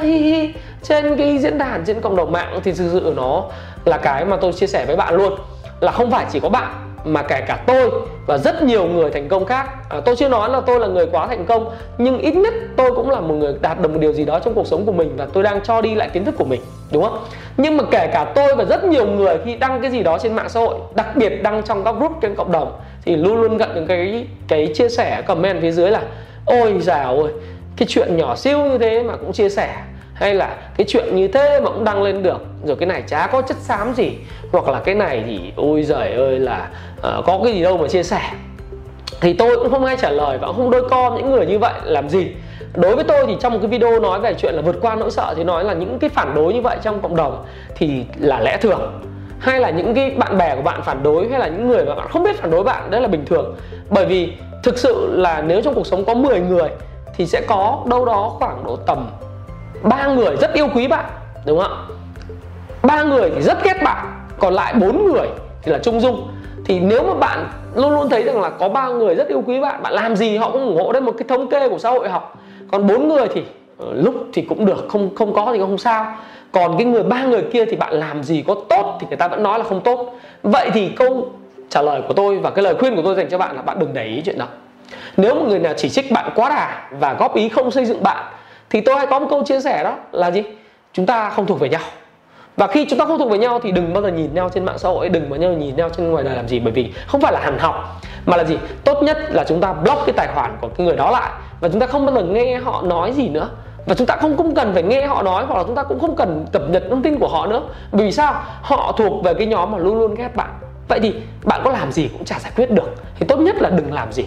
hi, 0.02 0.16
hi 0.16 0.50
trên 0.84 1.16
cái 1.16 1.38
diễn 1.38 1.58
đàn 1.58 1.84
trên 1.86 2.00
cộng 2.00 2.16
đồng 2.16 2.32
mạng 2.32 2.60
thì 2.64 2.72
thực 2.72 2.88
sự 2.92 3.12
nó 3.16 3.44
là 3.84 3.96
cái 3.96 4.25
mà 4.25 4.36
tôi 4.36 4.52
chia 4.52 4.66
sẻ 4.66 4.84
với 4.86 4.96
bạn 4.96 5.14
luôn 5.14 5.32
là 5.81 5.92
không 5.92 6.10
phải 6.10 6.26
chỉ 6.32 6.40
có 6.40 6.48
bạn 6.48 6.72
mà 7.04 7.22
kể 7.22 7.40
cả 7.40 7.58
tôi 7.66 7.90
và 8.26 8.38
rất 8.38 8.62
nhiều 8.62 8.84
người 8.84 9.10
thành 9.10 9.28
công 9.28 9.44
khác. 9.44 9.90
À, 9.90 10.00
tôi 10.00 10.16
chưa 10.16 10.28
nói 10.28 10.50
là 10.50 10.60
tôi 10.60 10.81
là 10.81 10.86
người 10.86 11.06
quá 11.12 11.26
thành 11.26 11.44
công 11.46 11.70
nhưng 11.98 12.19
ít 12.19 12.36
nhất 12.36 12.54
tôi 12.76 12.92
cũng 12.94 13.10
là 13.10 13.20
một 13.20 13.34
người 13.34 13.54
đạt 13.60 13.81
được 13.81 13.90
một 13.92 13.98
điều 14.00 14.12
gì 14.12 14.25
đó 14.25 14.38
trong 14.38 14.54
cuộc 14.54 14.66
sống 14.66 14.86
của 14.86 14.92
mình 14.92 15.16
và 15.16 15.26
tôi 15.32 15.42
đang 15.42 15.60
cho 15.60 15.81
đi 15.81 15.94
lại 15.94 16.08
kiến 16.12 16.25
thức 16.25 16.34
của 16.38 16.44
mình 16.44 16.60
đúng 16.92 17.02
không? 17.02 17.19
Nhưng 17.56 17.76
mà 17.76 17.84
kể 17.90 18.10
cả 18.12 18.32
tôi 18.34 18.54
và 18.56 18.64
rất 18.64 18.84
nhiều 18.84 19.06
người 19.06 19.38
khi 19.44 19.56
đăng 19.56 19.82
cái 19.82 19.90
gì 19.90 20.02
đó 20.02 20.19
trên 20.19 20.34
mạng 20.34 20.48
xã 20.48 20.60
hội 20.60 20.78
đặc 20.94 21.16
biệt 21.16 21.42
đăng 21.42 21.62
trong 21.62 21.84
các 21.84 21.94
group 21.98 22.12
trên 22.22 22.34
cộng 22.34 22.52
đồng 22.52 22.72
thì 23.04 23.16
luôn 23.16 23.40
luôn 23.40 23.56
gặp 23.56 23.69
những 23.75 23.87
cái 23.87 24.26
cái 24.48 24.72
chia 24.75 24.88
sẻ 24.88 25.22
comment 25.26 25.60
phía 25.60 25.72
dưới 25.72 25.90
là 25.90 26.02
ôi 26.46 26.80
dào 26.80 27.22
ơi 27.22 27.32
cái 27.76 27.88
chuyện 27.90 28.16
nhỏ 28.16 28.37
siêu 28.37 28.64
như 28.64 28.78
thế 28.78 29.02
mà 29.02 29.16
cũng 29.16 29.32
chia 29.32 29.48
sẻ 29.48 29.75
hay 30.14 30.34
là 30.34 30.56
cái 30.76 30.87
chuyện 30.88 31.16
như 31.16 31.28
thế 31.28 31.61
mà 31.61 31.70
cũng 31.70 31.84
đăng 31.84 32.02
lên 32.02 32.22
được. 32.22 32.40
Rồi 32.64 32.76
cái 32.76 32.87
này 32.87 33.02
chả 33.06 33.26
có 33.26 33.43
chất 33.43 33.56
xám 33.56 33.94
gì. 33.94 34.11
Hoặc 34.52 34.69
là 34.69 34.81
cái 34.81 34.94
này 34.94 35.25
thì 35.26 35.52
ôi 35.56 35.82
giời 35.82 36.12
ơi 36.12 36.38
là 36.38 36.69
uh, 36.99 37.25
có 37.26 37.40
cái 37.44 37.52
gì 37.52 37.62
đâu 37.62 37.76
mà 37.76 37.88
chia 37.88 38.02
sẻ. 38.02 38.20
Thì 39.20 39.32
tôi 39.32 39.56
cũng 39.56 39.70
không 39.70 39.84
ai 39.84 39.96
trả 40.00 40.11
lời 40.11 40.38
và 40.38 40.46
cũng 40.46 40.56
không 40.56 40.70
đôi 40.70 40.88
co 40.88 41.11
những 41.16 41.31
người 41.31 41.46
như 41.46 41.58
vậy 41.58 41.72
làm 41.84 42.08
gì. 42.08 42.32
Đối 42.75 42.94
với 42.94 43.05
tôi 43.05 43.25
thì 43.26 43.37
trong 43.40 43.52
một 43.52 43.58
cái 43.62 43.69
video 43.69 44.00
nói 44.00 44.20
về 44.20 44.34
chuyện 44.34 44.55
là 44.55 44.62
vượt 44.62 44.76
qua 44.81 44.94
nỗi 44.94 45.11
sợ 45.11 45.34
thì 45.37 45.44
nói 45.44 45.64
là 45.64 45.72
những 45.72 45.99
cái 45.99 46.11
phản 46.11 46.34
đối 46.34 46.55
như 46.55 46.61
vậy 46.61 46.76
trong 46.82 47.00
cộng 47.00 47.16
đồng 47.16 47.44
thì 47.76 48.05
là 48.19 48.40
lẽ 48.40 48.56
thường. 48.56 49.00
Hay 49.38 49.61
là 49.61 49.70
những 49.70 49.94
cái 49.94 50.11
bạn 50.11 50.38
bè 50.38 50.56
của 50.56 50.62
bạn 50.62 50.82
phản 50.82 51.02
đối 51.02 51.28
hay 51.28 51.40
là 51.40 51.49
những 51.49 51.69
người 51.69 51.84
mà 51.84 51.94
bạn 51.94 52.08
không 52.11 52.25
biết 52.25 52.40
phản 52.40 52.50
đối 52.50 52.62
bạn 52.62 52.90
đấy 52.90 53.00
là 53.00 53.08
bình 53.08 53.25
thường. 53.26 53.56
Bởi 53.90 54.06
vì 54.06 54.32
thực 54.62 54.78
sự 54.78 55.16
là 55.16 55.43
nếu 55.43 55.62
trong 55.62 55.75
cuộc 55.75 55.87
sống 55.87 56.05
có 56.05 56.14
10 56.14 56.40
người 56.40 56.69
thì 57.16 57.26
sẽ 57.26 57.40
có 57.40 57.82
đâu 57.87 58.05
đó 58.05 58.32
khoảng 58.38 58.64
độ 58.64 58.76
tầm 58.76 59.06
ba 59.84 60.06
người 60.06 60.36
rất 60.36 60.52
yêu 60.52 60.69
quý 60.75 60.86
bạn, 60.86 61.04
đúng 61.46 61.60
không 61.60 61.72
ạ? 61.72 61.96
Ba 62.82 63.02
người 63.02 63.31
thì 63.34 63.42
rất 63.42 63.64
ghét 63.64 63.82
bạn, 63.82 64.06
còn 64.38 64.54
lại 64.54 64.75
bốn 64.75 65.04
người 65.04 65.28
thì 65.62 65.72
là 65.72 65.78
trung 65.78 66.00
dung. 66.00 66.28
Thì 66.66 66.81
nếu 66.81 67.02
mà 67.02 67.14
bạn 67.14 67.48
luôn 67.75 67.90
luôn 67.90 68.08
thấy 68.08 68.22
rằng 68.22 68.40
là 68.40 68.50
có 68.50 68.69
ba 68.69 68.88
người 68.88 69.14
rất 69.14 69.28
yêu 69.28 69.42
quý 69.46 69.60
bạn 69.60 69.82
bạn 69.82 69.92
làm 69.92 70.16
gì 70.16 70.36
họ 70.36 70.50
cũng 70.50 70.66
ủng 70.66 70.76
hộ 70.76 70.92
đấy, 70.92 71.02
một 71.02 71.14
cái 71.19 71.28
thống 71.28 71.48
kê 71.48 71.69
của 71.69 71.78
xã 71.78 71.90
hội 71.90 72.08
học. 72.08 72.38
Còn 72.70 72.86
bốn 72.86 73.08
người 73.08 73.28
thì 73.34 73.44
ờ, 73.78 73.86
lúc 73.92 74.14
thì 74.32 74.42
cũng 74.42 74.66
được, 74.66 74.86
không 74.88 75.14
không 75.14 75.34
có 75.34 75.50
thì 75.52 75.60
không 75.60 75.78
sao. 75.78 76.16
Còn 76.52 76.78
cái 76.78 76.87
người, 76.87 77.02
ba 77.02 77.25
người 77.25 77.42
kia 77.42 77.64
thì 77.64 77.76
bạn 77.76 77.92
làm 77.92 78.22
gì 78.22 78.44
có 78.46 78.54
tốt 78.69 78.98
thì 79.00 79.06
người 79.08 79.16
ta 79.16 79.28
vẫn 79.28 79.42
nói 79.42 79.58
là 79.58 79.64
không 79.64 79.80
tốt. 79.80 80.19
Vậy 80.42 80.70
thì 80.75 80.88
câu 80.88 81.30
trả 81.69 81.82
lời 81.82 82.02
của 82.08 82.14
tôi 82.14 82.38
và 82.38 82.50
cái 82.50 82.62
lời 82.62 82.75
khuyên 82.78 82.96
của 82.96 83.02
tôi 83.02 83.14
dành 83.14 83.28
cho 83.30 83.38
bạn 83.38 83.56
là 83.56 83.62
bạn 83.62 83.78
đừng 83.78 83.94
để 83.94 84.04
ý 84.04 84.22
chuyện 84.25 84.38
đó. 84.38 84.46
Nếu 85.16 85.34
một 85.34 85.44
người 85.48 85.58
nào 85.58 85.72
chỉ 85.76 85.88
trích 85.88 86.10
bạn 86.10 86.30
quá 86.34 86.48
đà 86.48 86.88
và 86.90 87.14
góp 87.14 87.34
ý 87.34 87.48
không 87.48 87.70
xây 87.70 87.84
dựng 87.84 88.02
bạn 88.02 88.25
thì 88.75 88.81
tôi 88.81 88.97
hay 88.97 89.06
có 89.06 89.19
một 89.19 89.26
câu 89.31 89.43
chia 89.44 89.61
sẻ 89.61 89.85
đó 89.85 89.97
là 90.12 90.31
gì? 90.31 90.43
Chúng 90.93 91.06
ta 91.06 91.31
không 91.31 91.47
thuộc 91.47 91.61
về 91.61 91.69
nhau. 91.69 91.81
Và 92.56 92.67
khi 92.67 92.87
chúng 92.91 92.99
ta 92.99 93.05
không 93.05 93.19
thuộc 93.19 93.31
về 93.31 93.38
nhau 93.38 93.61
thì 93.62 93.73
đừng 93.73 93.93
bao 93.93 94.03
giờ 94.03 94.09
nhìn 94.09 94.35
nhau 94.35 94.49
trên 94.49 94.65
mạng 94.65 94.79
xã 94.79 94.88
hội, 94.88 95.09
đừng 95.09 95.31
bao 95.31 95.41
giờ 95.41 95.50
nhìn 95.50 95.76
nhau 95.76 95.88
trên 95.97 96.11
ngoài 96.11 96.25
đời 96.25 96.37
làm 96.37 96.49
gì. 96.49 96.61
Bởi 96.61 96.73
vì 96.73 96.93
không 97.06 97.21
phải 97.21 97.32
là 97.32 97.41
hàn 97.41 97.59
học, 97.59 98.00
mà 98.26 98.37
là 98.37 98.44
gì? 98.44 98.59
Tốt 98.85 99.03
nhất 99.03 99.19
là 99.31 99.44
chúng 99.44 99.61
ta 99.61 99.73
block 99.73 100.06
cái 100.06 100.12
tài 100.17 100.29
khoản 100.35 100.56
của 100.61 100.69
cái 100.69 100.87
người 100.87 100.97
đó 100.97 101.11
lại 101.11 101.31
và 101.61 101.69
chúng 101.69 101.81
ta 101.81 101.87
không 101.87 102.06
bao 102.06 102.15
giờ 102.15 102.23
nghe 102.23 102.56
họ 102.56 102.82
nói 102.82 103.12
gì 103.12 103.29
nữa. 103.29 103.49
Và 103.87 103.94
chúng 103.94 104.06
ta 104.06 104.17
không 104.17 104.37
không 104.37 104.55
cần 104.55 104.75
phải 104.75 104.82
nghe 104.82 105.06
họ 105.06 105.23
nói 105.23 105.44
hoặc 105.49 105.56
là 105.56 105.65
chúng 105.65 105.75
ta 105.75 105.82
cũng 105.82 106.00
không 106.00 106.17
cần 106.17 106.47
cập 106.53 106.62
nhật 106.69 106.82
thông 106.91 107.03
tin 107.03 107.19
của 107.19 107.29
họ 107.29 107.47
nữa. 107.47 107.62
Vì 107.93 108.12
sao? 108.12 108.35
Họ 108.62 108.94
thuộc 108.97 109.25
về 109.25 109.35
cái 109.35 109.47
nhóm 109.47 109.71
mà 109.71 109.79
luôn 109.79 109.99
luôn 109.99 110.15
ghét 110.15 110.37
bạn. 110.37 110.50
Vậy 110.88 111.00
thì 111.03 111.15
bạn 111.44 111.61
có 111.65 111.71
làm 111.71 111.93
gì 111.93 112.09
cũng 112.09 112.25
chả 112.25 112.38
giải 112.38 112.53
quyết 112.56 112.71
được. 112.71 112.94
Thì 113.19 113.26
tốt 113.26 113.37
nhất 113.37 113.56
là 113.62 113.71
đừng 113.71 113.93
làm 113.93 114.12
gì 114.12 114.25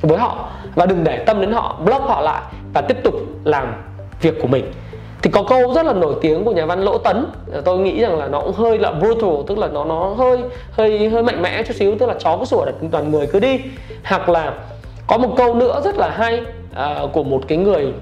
với 0.00 0.18
họ 0.18 0.48
và 0.74 0.86
đừng 0.86 1.04
để 1.04 1.24
tâm 1.26 1.40
đến 1.40 1.52
họ, 1.52 1.76
block 1.84 2.04
họ 2.04 2.20
lại 2.20 2.42
và 2.74 2.80
tiếp 2.80 2.96
tục 3.04 3.14
làm 3.44 3.74
việc 4.20 4.34
của 4.42 4.46
mình. 4.46 4.64
Thì 5.22 5.30
có 5.30 5.42
câu 5.48 5.74
rất 5.74 5.86
là 5.86 5.92
nổi 5.92 6.14
tiếng 6.22 6.44
của 6.44 6.52
nhà 6.52 6.66
văn 6.66 6.80
lỗ 6.80 6.98
tấn 6.98 7.26
tôi 7.64 7.78
nghĩ 7.78 8.00
rằng 8.00 8.18
là 8.18 8.28
nó 8.28 8.40
cũng 8.40 8.52
hơi 8.52 8.78
là 8.78 8.92
brutal 8.92 9.30
tức 9.46 9.58
là 9.58 9.68
nó 9.68 9.84
nó 9.84 10.08
hơi 10.08 10.38
hơi 10.70 11.08
hơi 11.08 11.22
mạnh 11.22 11.42
mẽ 11.42 11.62
chút 11.62 11.74
xíu 11.76 11.94
tức 11.98 12.06
là 12.06 12.14
chó 12.18 12.36
cứ 12.38 12.44
sủa 12.44 12.64
đặt 12.64 12.74
toàn 12.90 13.10
người 13.10 13.26
cứ 13.26 13.40
đi. 13.40 13.60
Hoặc 14.04 14.28
là 14.28 14.54
có 15.06 15.18
một 15.18 15.34
câu 15.36 15.54
nữa 15.54 15.80
rất 15.84 15.96
là 15.96 16.10
hay 16.10 16.42
à, 16.74 17.00
của 17.12 17.24
một 17.24 17.40
cái 17.48 17.58
người 17.58 17.92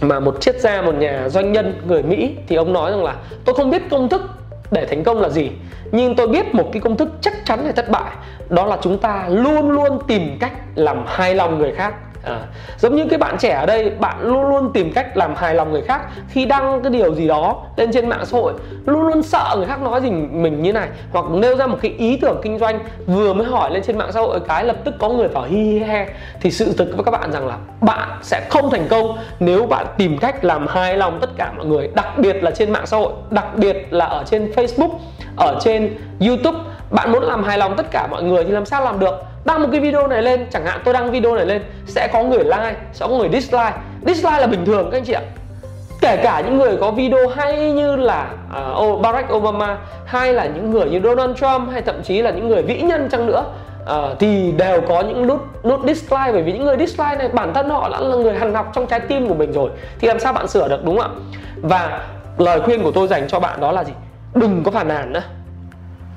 mà 0.00 0.20
một 0.20 0.40
triết 0.40 0.60
gia 0.60 0.82
một 0.82 0.94
nhà 0.94 1.28
doanh 1.28 1.52
nhân 1.52 1.82
người 1.86 2.02
mỹ 2.02 2.30
thì 2.48 2.56
ông 2.56 2.72
nói 2.72 2.90
rằng 2.90 3.04
là 3.04 3.14
tôi 3.44 3.54
không 3.54 3.70
biết 3.70 3.82
công 3.90 4.08
thức 4.08 4.22
để 4.70 4.86
thành 4.86 5.04
công 5.04 5.20
là 5.20 5.28
gì 5.28 5.50
nhưng 5.92 6.14
tôi 6.14 6.28
biết 6.28 6.54
một 6.54 6.68
cái 6.72 6.80
công 6.80 6.96
thức 6.96 7.08
chắc 7.20 7.46
chắn 7.46 7.60
để 7.64 7.72
thất 7.72 7.88
bại 7.88 8.12
đó 8.48 8.66
là 8.66 8.78
chúng 8.82 8.98
ta 8.98 9.26
luôn 9.28 9.70
luôn 9.70 9.98
tìm 10.06 10.36
cách 10.40 10.52
làm 10.74 11.04
hài 11.06 11.34
lòng 11.34 11.58
người 11.58 11.72
khác 11.72 11.94
à, 12.22 12.40
giống 12.78 12.96
như 12.96 13.04
cái 13.10 13.18
bạn 13.18 13.36
trẻ 13.38 13.50
ở 13.50 13.66
đây 13.66 13.90
bạn 13.90 14.22
luôn 14.22 14.48
luôn 14.48 14.70
tìm 14.72 14.92
cách 14.92 15.16
làm 15.16 15.34
hài 15.34 15.54
lòng 15.54 15.72
người 15.72 15.82
khác 15.82 16.00
khi 16.28 16.44
đăng 16.44 16.82
cái 16.82 16.92
điều 16.92 17.14
gì 17.14 17.28
đó 17.28 17.62
lên 17.76 17.92
trên 17.92 18.08
mạng 18.08 18.26
xã 18.26 18.38
hội 18.38 18.52
luôn 18.86 19.02
luôn 19.02 19.22
sợ 19.22 19.54
người 19.56 19.66
khác 19.66 19.82
nói 19.82 20.00
gì 20.00 20.10
mình 20.10 20.62
như 20.62 20.72
này 20.72 20.88
hoặc 21.12 21.24
nêu 21.30 21.56
ra 21.56 21.66
một 21.66 21.78
cái 21.82 21.94
ý 21.98 22.16
tưởng 22.16 22.40
kinh 22.42 22.58
doanh 22.58 22.78
vừa 23.06 23.32
mới 23.34 23.46
hỏi 23.46 23.70
lên 23.70 23.82
trên 23.82 23.98
mạng 23.98 24.12
xã 24.12 24.20
hội 24.20 24.40
cái 24.48 24.64
lập 24.64 24.76
tức 24.84 24.94
có 24.98 25.08
người 25.08 25.28
vào 25.28 25.44
hi 25.44 25.62
hi 25.62 25.78
he. 25.78 26.06
Thì 26.40 26.50
sự 26.50 26.72
thực 26.78 26.88
với 26.94 27.04
các 27.04 27.10
bạn 27.10 27.32
rằng 27.32 27.46
là 27.46 27.56
bạn 27.80 28.08
sẽ 28.22 28.46
không 28.50 28.70
thành 28.70 28.88
công 28.90 29.18
nếu 29.40 29.66
bạn 29.66 29.86
tìm 29.96 30.18
cách 30.18 30.44
làm 30.44 30.66
hài 30.66 30.96
lòng 30.96 31.18
tất 31.20 31.30
cả 31.36 31.52
mọi 31.56 31.66
người 31.66 31.90
đặc 31.94 32.18
biệt 32.18 32.42
là 32.42 32.50
trên 32.50 32.70
mạng 32.70 32.86
xã 32.86 32.96
hội 32.96 33.12
đặc 33.30 33.46
biệt 33.56 33.86
là 33.90 34.04
ở 34.04 34.24
trên 34.26 34.52
facebook 34.56 34.90
ở 35.36 35.58
trên 35.60 35.96
youtube. 36.20 36.58
Bạn 36.90 37.12
muốn 37.12 37.22
làm 37.22 37.44
hài 37.44 37.58
lòng 37.58 37.76
tất 37.76 37.86
cả 37.90 38.06
mọi 38.10 38.22
người 38.22 38.44
thì 38.44 38.50
làm 38.50 38.66
sao 38.66 38.84
làm 38.84 38.98
được? 38.98 39.27
Đăng 39.44 39.62
một 39.62 39.68
cái 39.72 39.80
video 39.80 40.06
này 40.06 40.22
lên 40.22 40.46
chẳng 40.50 40.66
hạn 40.66 40.80
tôi 40.84 40.94
đăng 40.94 41.10
video 41.10 41.34
này 41.34 41.46
lên 41.46 41.62
sẽ 41.86 42.08
có 42.12 42.22
người 42.22 42.44
like 42.44 42.74
sẽ 42.92 43.06
có 43.08 43.16
người 43.16 43.28
dislike. 43.32 43.72
Dislike 44.06 44.40
là 44.40 44.46
bình 44.46 44.64
thường 44.64 44.88
các 44.90 44.98
anh 44.98 45.04
chị 45.04 45.12
ạ. 45.12 45.22
Kể 46.00 46.16
cả 46.22 46.40
những 46.40 46.58
người 46.58 46.76
có 46.76 46.90
video 46.90 47.28
hay 47.28 47.72
như 47.72 47.96
là 47.96 48.30
uh, 48.78 49.00
Barack 49.00 49.32
Obama 49.32 49.78
hay 50.04 50.32
là 50.32 50.46
những 50.46 50.70
người 50.70 50.90
như 50.90 51.00
Donald 51.04 51.36
Trump 51.36 51.70
hay 51.72 51.82
thậm 51.82 52.02
chí 52.02 52.22
là 52.22 52.30
những 52.30 52.48
người 52.48 52.62
vĩ 52.62 52.80
nhân 52.80 53.08
chăng 53.10 53.26
nữa 53.26 53.44
uh, 53.82 54.18
thì 54.18 54.52
đều 54.52 54.80
có 54.80 55.00
những 55.00 55.26
nút 55.26 55.64
nút 55.64 55.80
dislike. 55.86 56.32
Bởi 56.32 56.42
vì 56.42 56.52
những 56.52 56.64
người 56.64 56.76
dislike 56.78 57.16
này 57.16 57.28
bản 57.28 57.54
thân 57.54 57.70
họ 57.70 57.88
đã 57.88 58.00
là 58.00 58.16
người 58.16 58.34
hằn 58.34 58.54
học 58.54 58.70
trong 58.74 58.86
trái 58.86 59.00
tim 59.00 59.28
của 59.28 59.34
mình 59.34 59.52
rồi. 59.52 59.70
Thì 60.00 60.08
làm 60.08 60.18
sao 60.18 60.32
bạn 60.32 60.48
sửa 60.48 60.68
được 60.68 60.84
đúng 60.84 60.98
không 60.98 61.10
ạ? 61.10 61.20
Và 61.62 62.06
lời 62.38 62.60
khuyên 62.60 62.82
của 62.82 62.90
tôi 62.90 63.08
dành 63.08 63.28
cho 63.28 63.40
bạn 63.40 63.60
đó 63.60 63.72
là 63.72 63.84
gì? 63.84 63.92
Đừng 64.34 64.62
có 64.64 64.70
phản 64.70 64.88
nàn 64.88 65.12
nữa 65.12 65.22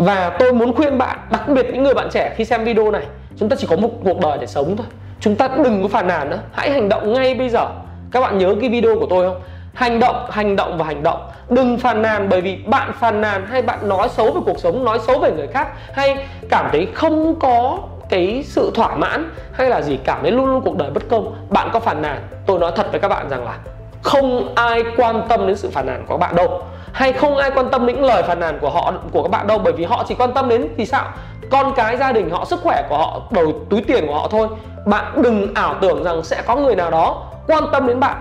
và 0.01 0.35
tôi 0.39 0.53
muốn 0.53 0.75
khuyên 0.75 0.97
bạn, 0.97 1.17
đặc 1.31 1.47
biệt 1.47 1.65
những 1.73 1.83
người 1.83 1.93
bạn 1.93 2.09
trẻ 2.11 2.33
khi 2.35 2.45
xem 2.45 2.63
video 2.63 2.91
này, 2.91 3.03
chúng 3.37 3.49
ta 3.49 3.55
chỉ 3.59 3.67
có 3.69 3.75
một 3.75 3.89
cuộc 4.03 4.19
đời 4.19 4.37
để 4.41 4.47
sống 4.47 4.77
thôi. 4.77 4.87
Chúng 5.19 5.35
ta 5.35 5.49
đừng 5.63 5.81
có 5.81 5.87
phàn 5.87 6.07
nàn 6.07 6.29
nữa. 6.29 6.39
Hãy 6.51 6.71
hành 6.71 6.89
động 6.89 7.13
ngay 7.13 7.35
bây 7.35 7.49
giờ. 7.49 7.67
Các 8.11 8.21
bạn 8.21 8.37
nhớ 8.37 8.55
cái 8.61 8.69
video 8.69 8.99
của 8.99 9.07
tôi 9.09 9.29
không? 9.29 9.41
Hành 9.73 9.99
động 9.99 10.25
hành 10.29 10.55
động 10.55 10.77
và 10.77 10.85
hành 10.85 11.03
động. 11.03 11.29
Đừng 11.49 11.77
phàn 11.77 12.01
nàn 12.01 12.29
bởi 12.29 12.41
vì 12.41 12.55
bạn 12.55 12.91
phàn 12.99 13.21
nàn 13.21 13.45
hay 13.45 13.61
bạn 13.61 13.89
nói 13.89 14.09
xấu 14.09 14.31
về 14.31 14.41
cuộc 14.45 14.59
sống, 14.59 14.85
nói 14.85 14.99
xấu 14.99 15.19
về 15.19 15.31
người 15.31 15.47
khác, 15.47 15.67
hay 15.93 16.25
cảm 16.49 16.69
thấy 16.71 16.87
không 16.93 17.39
có 17.39 17.77
cái 18.09 18.43
sự 18.45 18.71
thỏa 18.75 18.95
mãn, 18.95 19.29
hay 19.53 19.69
là 19.69 19.81
gì, 19.81 19.99
cảm 20.03 20.19
thấy 20.21 20.31
luôn 20.31 20.45
luôn 20.45 20.61
cuộc 20.61 20.77
đời 20.77 20.91
bất 20.91 21.03
công, 21.09 21.35
bạn 21.49 21.69
có 21.73 21.79
phàn 21.79 22.01
nàn. 22.01 22.21
Tôi 22.45 22.59
nói 22.59 22.71
thật 22.75 22.91
với 22.91 22.99
các 22.99 23.07
bạn 23.07 23.29
rằng 23.29 23.45
là 23.45 23.57
không 24.01 24.55
ai 24.55 24.83
quan 24.97 25.25
tâm 25.29 25.47
đến 25.47 25.55
sự 25.55 25.69
phàn 25.69 25.85
nàn 25.85 26.05
của 26.07 26.13
các 26.13 26.17
bạn 26.17 26.35
đâu 26.35 26.63
hay 26.93 27.13
không 27.13 27.37
ai 27.37 27.51
quan 27.55 27.69
tâm 27.71 27.85
đến 27.85 27.95
những 27.95 28.05
lời 28.05 28.23
phàn 28.23 28.39
nàn 28.39 28.57
của 28.61 28.69
họ, 28.69 28.93
của 29.11 29.23
các 29.23 29.31
bạn 29.31 29.47
đâu? 29.47 29.57
Bởi 29.57 29.73
vì 29.73 29.83
họ 29.83 30.03
chỉ 30.07 30.15
quan 30.15 30.33
tâm 30.33 30.49
đến 30.49 30.67
thì 30.77 30.85
sao? 30.85 31.05
Con 31.49 31.73
cái 31.75 31.97
gia 31.97 32.11
đình 32.11 32.29
họ, 32.29 32.45
sức 32.45 32.59
khỏe 32.63 32.83
của 32.89 32.97
họ, 32.97 33.21
đầu 33.31 33.53
túi 33.69 33.81
tiền 33.81 34.07
của 34.07 34.13
họ 34.13 34.27
thôi. 34.31 34.47
Bạn 34.85 35.05
đừng 35.21 35.53
ảo 35.53 35.75
tưởng 35.81 36.03
rằng 36.03 36.23
sẽ 36.23 36.41
có 36.47 36.55
người 36.55 36.75
nào 36.75 36.91
đó 36.91 37.23
quan 37.47 37.63
tâm 37.71 37.87
đến 37.87 37.99
bạn. 37.99 38.15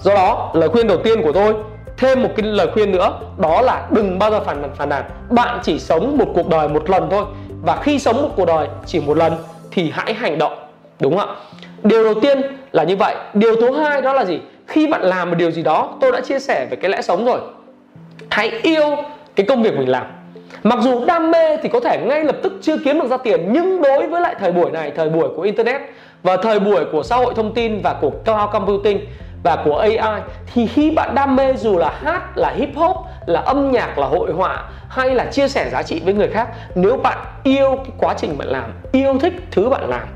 Do 0.00 0.14
đó, 0.14 0.50
lời 0.54 0.68
khuyên 0.68 0.86
đầu 0.86 0.98
tiên 0.98 1.22
của 1.22 1.32
tôi, 1.32 1.54
thêm 1.96 2.22
một 2.22 2.28
cái 2.36 2.46
lời 2.46 2.68
khuyên 2.74 2.92
nữa, 2.92 3.12
đó 3.38 3.60
là 3.60 3.86
đừng 3.90 4.18
bao 4.18 4.30
giờ 4.30 4.40
phản 4.40 4.62
nàn 4.62 4.70
phản 4.76 4.88
nàn. 4.88 5.04
Bạn 5.30 5.58
chỉ 5.62 5.78
sống 5.78 6.18
một 6.18 6.26
cuộc 6.34 6.48
đời 6.48 6.68
một 6.68 6.90
lần 6.90 7.08
thôi. 7.10 7.24
Và 7.62 7.76
khi 7.76 7.98
sống 7.98 8.22
một 8.22 8.28
cuộc 8.36 8.44
đời 8.44 8.68
chỉ 8.86 9.00
một 9.00 9.16
lần 9.16 9.36
thì 9.70 9.92
hãy 9.94 10.14
hành 10.14 10.38
động. 10.38 10.52
Đúng 11.00 11.18
không 11.18 11.28
ạ? 11.28 11.34
Điều 11.82 12.04
đầu 12.04 12.14
tiên 12.22 12.42
là 12.72 12.84
như 12.84 12.96
vậy. 12.96 13.16
Điều 13.34 13.56
thứ 13.56 13.78
hai 13.78 14.02
đó 14.02 14.12
là 14.12 14.24
gì? 14.24 14.40
Khi 14.66 14.86
bạn 14.86 15.02
làm 15.02 15.30
một 15.30 15.36
điều 15.38 15.50
gì 15.50 15.62
đó, 15.62 15.88
tôi 16.00 16.12
đã 16.12 16.20
chia 16.20 16.38
sẻ 16.38 16.66
về 16.70 16.76
cái 16.76 16.90
lẽ 16.90 17.02
sống 17.02 17.24
rồi 17.26 17.40
hãy 18.30 18.50
yêu 18.62 18.96
cái 19.36 19.46
công 19.46 19.62
việc 19.62 19.76
mình 19.78 19.88
làm. 19.88 20.06
Mặc 20.62 20.78
dù 20.82 21.04
đam 21.04 21.30
mê 21.30 21.56
thì 21.62 21.68
có 21.68 21.80
thể 21.80 21.98
ngay 22.06 22.24
lập 22.24 22.36
tức 22.42 22.52
chưa 22.62 22.76
kiếm 22.84 23.00
được 23.00 23.08
ra 23.08 23.16
tiền, 23.16 23.48
nhưng 23.52 23.82
đối 23.82 24.06
với 24.06 24.20
lại 24.20 24.34
thời 24.40 24.52
buổi 24.52 24.70
này, 24.70 24.92
thời 24.96 25.08
buổi 25.08 25.28
của 25.36 25.42
internet 25.42 25.80
và 26.22 26.36
thời 26.36 26.60
buổi 26.60 26.84
của 26.92 27.02
xã 27.02 27.16
hội 27.16 27.34
thông 27.36 27.54
tin 27.54 27.80
và 27.82 27.94
của 28.00 28.10
cloud 28.10 28.50
computing 28.52 29.00
và 29.42 29.56
của 29.64 29.78
AI 29.78 30.20
thì 30.54 30.66
khi 30.66 30.90
bạn 30.90 31.14
đam 31.14 31.36
mê 31.36 31.54
dù 31.56 31.78
là 31.78 31.92
hát, 32.04 32.38
là 32.38 32.50
hip 32.56 32.76
hop, 32.76 32.96
là 33.26 33.40
âm 33.40 33.70
nhạc, 33.70 33.98
là 33.98 34.06
hội 34.06 34.32
họa, 34.32 34.64
hay 34.88 35.10
là 35.10 35.24
chia 35.24 35.48
sẻ 35.48 35.68
giá 35.72 35.82
trị 35.82 36.00
với 36.04 36.14
người 36.14 36.28
khác, 36.28 36.48
nếu 36.74 36.96
bạn 36.96 37.18
yêu 37.44 37.76
cái 37.76 37.92
quá 37.98 38.14
trình 38.18 38.38
bạn 38.38 38.48
làm, 38.48 38.72
yêu 38.92 39.18
thích 39.20 39.32
thứ 39.50 39.68
bạn 39.68 39.88
làm, 39.88 40.08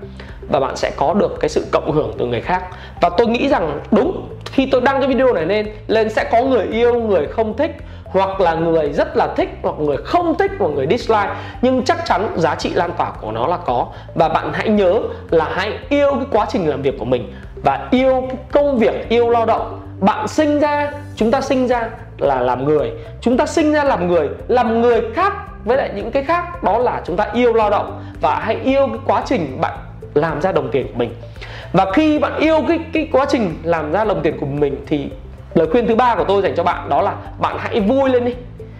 và 0.50 0.60
bạn 0.60 0.76
sẽ 0.76 0.90
có 0.96 1.14
được 1.14 1.40
cái 1.40 1.48
sự 1.48 1.64
cộng 1.70 1.92
hưởng 1.92 2.12
từ 2.18 2.26
người 2.26 2.40
khác. 2.40 2.62
Và 3.00 3.10
tôi 3.18 3.26
nghĩ 3.26 3.48
rằng 3.48 3.80
đúng, 3.90 4.28
khi 4.44 4.68
tôi 4.72 4.80
đăng 4.80 5.00
cái 5.00 5.08
video 5.08 5.32
này 5.32 5.46
lên 5.46 5.68
lên 5.86 6.10
sẽ 6.10 6.24
có 6.32 6.42
người 6.42 6.66
yêu, 6.66 6.94
người 6.94 7.26
không 7.26 7.56
thích 7.56 7.76
hoặc 8.12 8.40
là 8.40 8.54
người 8.54 8.92
rất 8.92 9.16
là 9.16 9.28
thích 9.36 9.48
hoặc 9.62 9.74
người 9.78 9.96
không 10.04 10.38
thích 10.38 10.50
hoặc 10.58 10.68
người 10.68 10.86
dislike, 10.90 11.34
nhưng 11.62 11.82
chắc 11.84 12.06
chắn 12.06 12.28
giá 12.36 12.54
trị 12.54 12.70
lan 12.74 12.90
tỏa 12.98 13.10
của 13.20 13.32
nó 13.32 13.46
là 13.46 13.56
có. 13.56 13.86
Và 14.14 14.28
bạn 14.28 14.52
hãy 14.52 14.68
nhớ 14.68 15.00
là 15.30 15.48
hãy 15.52 15.78
yêu 15.88 16.12
cái 16.14 16.26
quá 16.32 16.46
trình 16.50 16.68
làm 16.68 16.82
việc 16.82 16.98
của 16.98 17.04
mình 17.04 17.32
và 17.64 17.88
yêu 17.90 18.24
cái 18.28 18.36
công 18.52 18.78
việc 18.78 19.08
yêu 19.08 19.30
lao 19.30 19.46
động. 19.46 19.80
Bạn 20.00 20.28
sinh 20.28 20.60
ra, 20.60 20.92
chúng 21.16 21.30
ta 21.30 21.40
sinh 21.40 21.66
ra 21.66 21.88
là 22.18 22.40
làm 22.40 22.64
người. 22.64 22.90
Chúng 23.20 23.36
ta 23.36 23.46
sinh 23.46 23.72
ra 23.72 23.84
làm 23.84 24.08
người 24.08 24.28
làm 24.48 24.80
người 24.80 25.00
khác 25.14 25.32
với 25.64 25.76
lại 25.76 25.90
những 25.94 26.10
cái 26.10 26.24
khác, 26.24 26.62
đó 26.62 26.78
là 26.78 27.02
chúng 27.04 27.16
ta 27.16 27.26
yêu 27.34 27.52
lao 27.52 27.70
động 27.70 28.02
và 28.20 28.34
hãy 28.34 28.56
yêu 28.64 28.86
cái 28.86 28.98
quá 29.06 29.22
trình 29.26 29.60
bạn 29.60 29.78
làm 30.14 30.40
ra 30.40 30.52
đồng 30.52 30.70
tiền 30.70 30.86
của 30.86 30.98
mình. 30.98 31.14
Và 31.72 31.86
khi 31.92 32.18
bạn 32.18 32.38
yêu 32.38 32.58
cái 32.68 32.78
cái 32.92 33.08
quá 33.12 33.26
trình 33.28 33.54
làm 33.62 33.92
ra 33.92 34.04
đồng 34.04 34.20
tiền 34.22 34.38
của 34.40 34.46
mình 34.46 34.76
thì 34.86 35.10
lời 35.54 35.66
khuyên 35.72 35.88
thứ 35.88 35.94
ba 35.94 36.14
của 36.14 36.24
tôi 36.28 36.42
dành 36.42 36.54
cho 36.56 36.62
bạn 36.62 36.88
đó 36.88 37.02
là 37.02 37.14
bạn 37.38 37.56
hãy 37.58 37.80
vui 37.80 38.10
lên 38.10 38.24
đi. 38.24 38.34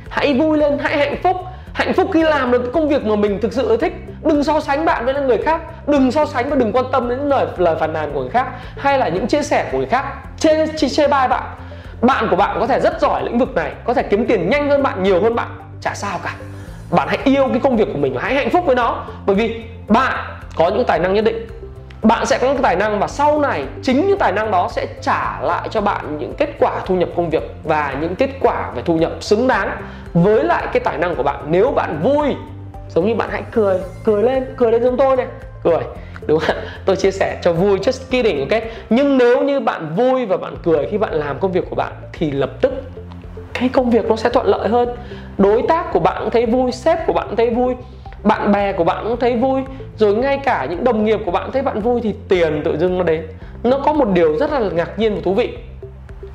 Hãy 0.09 0.35
vui 0.35 0.59
lên 0.59 0.79
hãy 0.79 0.99
hạnh 0.99 1.17
phúc. 1.23 1.37
Hạnh 1.73 1.93
phúc 1.93 2.11
khi 2.15 2.23
làm 2.23 2.51
được 2.51 2.73
công 2.73 2.89
việc 2.89 3.07
mà 3.07 3.17
mình 3.17 3.41
thực 3.41 3.53
sự 3.53 3.77
thích. 3.77 3.93
Đừng 4.23 4.45
so 4.45 4.61
sánh 4.61 4.85
bạn 4.85 5.05
với 5.05 5.15
người 5.15 5.39
khác. 5.39 5.61
Đừng 5.87 6.13
so 6.13 6.27
sánh 6.27 6.51
và 6.51 6.57
đừng 6.57 6.73
quan 6.73 6.85
tâm 6.93 7.09
đến 7.09 7.19
lời 7.19 7.47
lời 7.57 7.77
phàn 7.81 7.93
nàn 7.93 8.11
của 8.15 8.21
người 8.21 8.31
khác 8.31 8.47
hay 8.77 8.99
là 8.99 9.09
những 9.09 9.27
chia 9.27 9.43
sẻ 9.43 9.69
của 9.73 9.79
người 9.79 9.87
khác. 9.87 10.05
Chê 10.39 10.67
chê, 10.67 10.89
chê 10.89 11.09
bai 11.09 11.29
bạn. 11.29 11.43
Bạn 12.01 12.27
của 12.31 12.37
bạn 12.37 12.57
có 12.61 12.67
thể 12.67 12.81
rất 12.81 13.01
giỏi 13.01 13.23
lĩnh 13.25 13.39
vực 13.39 13.55
này 13.55 13.73
có 13.85 13.95
thể 13.95 14.03
kiếm 14.03 14.27
tiền 14.27 14.51
nhanh 14.51 14.71
hơn 14.71 14.83
bạn 14.83 15.03
nhiều 15.03 15.23
hơn 15.23 15.35
bạn. 15.35 15.49
Chả 15.81 15.95
sao 15.95 16.19
cả. 16.25 16.35
Bạn 16.91 17.09
hãy 17.09 17.19
yêu 17.25 17.49
cái 17.49 17.61
công 17.63 17.77
việc 17.77 17.89
của 17.93 17.99
mình 17.99 18.15
và 18.15 18.21
hãy 18.23 18.35
hạnh 18.35 18.51
phúc 18.51 18.65
với 18.67 18.77
nó. 18.77 19.05
Bởi 19.27 19.37
vì 19.37 19.65
bạn 19.89 20.13
có 20.57 20.69
những 20.69 20.85
tài 20.87 20.99
năng 20.99 21.15
nhất 21.15 21.25
định 21.25 21.47
bạn 22.03 22.27
sẽ 22.27 22.39
có 22.39 22.53
những 22.53 22.63
tài 22.63 22.77
năng 22.77 22.99
và 22.99 23.09
sau 23.09 23.39
này, 23.39 23.65
chính 23.83 24.09
những 24.09 24.19
tài 24.19 24.33
năng 24.33 24.51
đó 24.51 24.69
sẽ 24.71 24.87
trả 25.01 25.41
lại 25.41 25.69
cho 25.71 25.81
bạn 25.81 26.19
những 26.19 26.35
kết 26.39 26.49
quả 26.59 26.81
thu 26.87 26.95
nhập 26.95 27.09
công 27.17 27.31
việc 27.31 27.55
và 27.65 27.95
những 28.01 28.15
kết 28.15 28.31
quả 28.41 28.71
về 28.75 28.83
thu 28.85 28.97
nhập 28.97 29.13
xứng 29.21 29.49
đáng 29.49 29.71
với 30.15 30.45
lại 30.45 30.67
cái 30.73 30.81
tài 30.81 30.99
năng 30.99 31.17
của 31.17 31.23
bạn. 31.23 31.41
Nếu 31.47 31.71
bạn 31.71 32.01
vui, 32.03 32.37
giống 32.89 33.07
như 33.07 33.15
bạn 33.15 33.29
hãy 33.33 33.43
cười 33.51 33.79
cười 34.05 34.23
lên 34.23 34.45
cười 34.57 34.73
lên 34.73 34.83
giống 34.83 34.97
tôi 34.97 35.17
này. 35.17 35.27
Cười, 35.65 35.81
đúng 36.27 36.39
không 36.39 36.57
tôi 36.85 36.97
chia 36.97 37.11
sẻ 37.11 37.39
cho 37.43 37.53
vui, 37.53 37.79
just 37.79 38.11
kidding, 38.11 38.49
ok? 38.51 38.63
Nhưng 38.91 39.19
nếu 39.19 39.43
như 39.43 39.61
bạn 39.61 39.95
vui 39.97 40.27
và 40.27 40.37
bạn 40.37 40.57
cười 40.63 40.87
khi 40.91 40.99
bạn 40.99 41.13
làm 41.13 41.39
công 41.39 41.53
việc 41.53 41.65
của 41.71 41.77
bạn, 41.77 41.93
thì 42.13 42.31
lập 42.31 42.51
tức 42.61 42.73
cái 43.55 43.69
công 43.69 43.91
việc 43.91 44.05
nó 44.05 44.17
sẽ 44.17 44.31
thuận 44.31 44.47
lợi 44.47 44.69
hơn. 44.69 44.89
Đối 45.39 45.63
tác 45.69 45.93
của 45.93 46.01
bạn 46.01 46.17
cũng 46.21 46.31
thấy 46.31 46.47
vui, 46.47 46.73
sếp 46.73 47.07
của 47.07 47.13
bạn 47.13 47.27
cũng 47.27 47.37
thấy 47.37 47.51
vui 47.51 47.75
bạn 48.25 48.53
bè 48.53 48.73
của 48.73 48.85
bạn 48.85 49.05
cũng 49.05 49.21
thấy 49.21 49.37
vui 49.37 49.61
rồi 49.97 50.15
ngay 50.15 50.39
cả 50.45 50.67
những 50.71 50.85
đồng 50.85 51.05
nghiệp 51.05 51.21
của 51.25 51.31
bạn 51.31 51.53
thấy 51.53 51.63
bạn 51.63 51.81
vui 51.81 52.01
thì 52.01 52.15
tiền 52.29 52.63
tự 52.65 52.79
dưng 52.79 52.99
nó 52.99 53.05
đến. 53.05 53.27
Nó 53.63 53.79
có 53.79 53.93
một 53.93 54.09
điều 54.13 54.39
rất 54.39 54.53
là 54.53 54.61
ngạc 54.61 54.99
nhiên 54.99 55.15
và 55.15 55.21
thú 55.25 55.35
vị. 55.35 55.49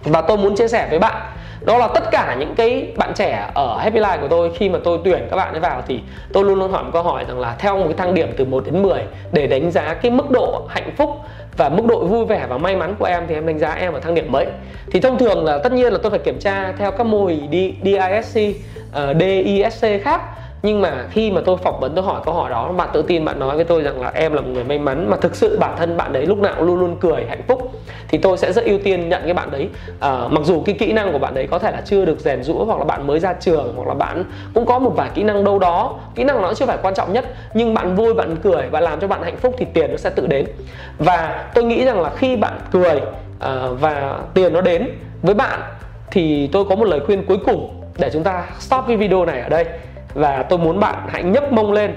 Và 0.04 0.22
tôi 0.22 0.38
muốn 0.38 0.56
chia 0.56 0.68
sẻ 0.68 0.88
với 0.90 1.00
bạn 1.00 1.22
đó 1.62 1.78
là 1.78 1.88
tất 1.88 2.12
cả 2.12 2.36
những 2.40 2.56
cái 2.56 2.88
bạn 2.98 3.14
trẻ 3.16 3.50
ở 3.54 3.78
Happy 3.78 4.00
Life 4.00 4.22
của 4.22 4.28
tôi 4.28 4.52
khi 4.56 4.70
mà 4.70 4.80
tôi 4.84 5.00
tuyển 5.04 5.28
các 5.30 5.36
bạn 5.36 5.54
ấy 5.54 5.60
vào 5.60 5.82
thì 5.88 6.00
tôi 6.34 6.44
luôn 6.44 6.60
luôn 6.60 6.72
hỏi 6.72 6.84
một 6.84 6.90
câu 6.94 7.04
hỏi 7.04 7.26
rằng 7.28 7.40
là 7.40 7.56
theo 7.60 7.78
một 7.78 7.84
cái 7.84 7.94
thang 7.98 8.14
điểm 8.14 8.34
từ 8.38 8.46
1 8.46 8.66
đến 8.66 8.84
10 8.84 9.02
để 9.32 9.48
đánh 9.48 9.72
giá 9.72 9.94
cái 9.94 10.12
mức 10.12 10.32
độ 10.32 10.68
hạnh 10.70 10.92
phúc 10.98 11.10
và 11.58 11.70
mức 11.70 11.86
độ 11.86 12.06
vui 12.06 12.26
vẻ 12.26 12.46
và 12.50 12.58
may 12.58 12.76
mắn 12.76 12.96
của 13.00 13.06
em 13.06 13.24
thì 13.28 13.36
em 13.36 13.46
đánh 13.46 13.60
giá 13.60 13.72
em 13.72 13.94
ở 13.94 14.00
thang 14.00 14.16
điểm 14.16 14.32
mấy. 14.32 14.46
Thì 14.92 15.00
thông 15.00 15.18
thường 15.18 15.46
là 15.46 15.58
tất 15.58 15.72
nhiên 15.72 15.94
là 15.94 16.00
tôi 16.04 16.10
phải 16.10 16.20
kiểm 16.20 16.40
tra 16.40 16.72
theo 16.78 16.92
các 16.92 17.04
mô 17.04 17.26
hình 17.26 17.50
DISC, 17.84 18.40
ờ, 18.92 19.14
DISC 19.20 20.04
khác 20.04 20.22
nhưng 20.64 20.82
mà 20.82 21.06
khi 21.12 21.32
mà 21.32 21.42
tôi 21.46 21.58
phỏng 21.58 21.80
vấn 21.80 21.96
tôi 21.96 22.04
hỏi 22.04 22.22
câu 22.26 22.34
hỏi 22.34 22.50
đó 22.50 22.72
bạn 22.72 22.90
tự 22.94 23.02
tin 23.02 23.26
bạn 23.26 23.40
nói 23.40 23.56
với 23.56 23.66
tôi 23.66 23.84
rằng 23.84 24.02
là 24.02 24.12
em 24.16 24.34
là 24.34 24.42
một 24.42 24.50
người 24.54 24.64
may 24.64 24.80
mắn 24.80 25.10
mà 25.10 25.18
thực 25.18 25.36
sự 25.36 25.58
bản 25.60 25.76
thân 25.78 25.98
bạn 25.98 26.14
đấy 26.14 26.26
lúc 26.26 26.38
nào 26.38 26.64
luôn 26.64 26.80
luôn 26.80 26.98
cười 27.00 27.26
hạnh 27.30 27.42
phúc 27.48 27.72
thì 28.08 28.18
tôi 28.18 28.38
sẽ 28.38 28.54
rất 28.54 28.64
ưu 28.66 28.80
tiên 28.84 29.10
nhận 29.10 29.22
cái 29.24 29.34
bạn 29.34 29.52
đấy. 29.52 29.70
À, 30.00 30.28
mặc 30.30 30.42
dù 30.44 30.64
cái 30.66 30.76
kỹ 30.80 30.94
năng 30.94 31.12
của 31.12 31.20
bạn 31.20 31.34
đấy 31.34 31.48
có 31.52 31.60
thể 31.60 31.72
là 31.72 31.82
chưa 31.86 32.06
được 32.06 32.20
rèn 32.20 32.44
rũa 32.44 32.66
hoặc 32.66 32.80
là 32.80 32.86
bạn 32.86 33.08
mới 33.08 33.20
ra 33.20 33.34
trường 33.34 33.74
hoặc 33.76 33.88
là 33.88 33.94
bạn 33.94 34.24
cũng 34.54 34.66
có 34.66 34.80
một 34.80 34.94
vài 34.96 35.10
kỹ 35.14 35.24
năng 35.24 35.44
đâu 35.44 35.60
đó. 35.60 36.00
Kỹ 36.16 36.24
năng 36.24 36.42
nó 36.42 36.54
chưa 36.54 36.66
phải 36.66 36.78
quan 36.82 36.94
trọng 36.94 37.14
nhất 37.14 37.26
nhưng 37.54 37.74
bạn 37.74 37.96
vui 37.96 38.14
bạn 38.14 38.36
cười 38.44 38.68
và 38.72 38.80
làm 38.80 39.00
cho 39.00 39.08
bạn 39.08 39.24
hạnh 39.24 39.38
phúc 39.38 39.56
thì 39.58 39.66
tiền 39.74 39.92
nó 39.92 39.98
sẽ 39.98 40.10
tự 40.10 40.28
đến. 40.28 40.46
Và 41.00 41.46
tôi 41.54 41.64
nghĩ 41.64 41.86
rằng 41.86 42.02
là 42.02 42.10
khi 42.10 42.36
bạn 42.36 42.60
cười 42.72 43.02
à, 43.40 43.68
và 43.80 44.20
tiền 44.34 44.54
nó 44.54 44.62
đến 44.62 44.90
với 45.22 45.34
bạn 45.34 45.60
thì 46.12 46.50
tôi 46.52 46.66
có 46.66 46.76
một 46.76 46.86
lời 46.86 47.00
khuyên 47.06 47.26
cuối 47.26 47.38
cùng 47.46 47.82
để 47.98 48.10
chúng 48.14 48.24
ta 48.24 48.46
stop 48.60 48.84
cái 48.88 48.98
video 48.98 49.26
này 49.26 49.42
ở 49.42 49.50
đây 49.50 49.66
và 50.18 50.44
tôi 50.50 50.60
muốn 50.60 50.80
bạn 50.80 50.96
hãy 51.08 51.24
nhấc 51.24 51.54
mông 51.54 51.72
lên, 51.72 51.96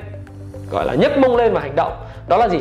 gọi 0.70 0.84
là 0.86 0.94
nhấc 0.94 1.18
mông 1.18 1.36
lên 1.36 1.52
và 1.52 1.60
hành 1.60 1.76
động. 1.76 1.92
Đó 2.28 2.36
là 2.36 2.48
gì? 2.48 2.58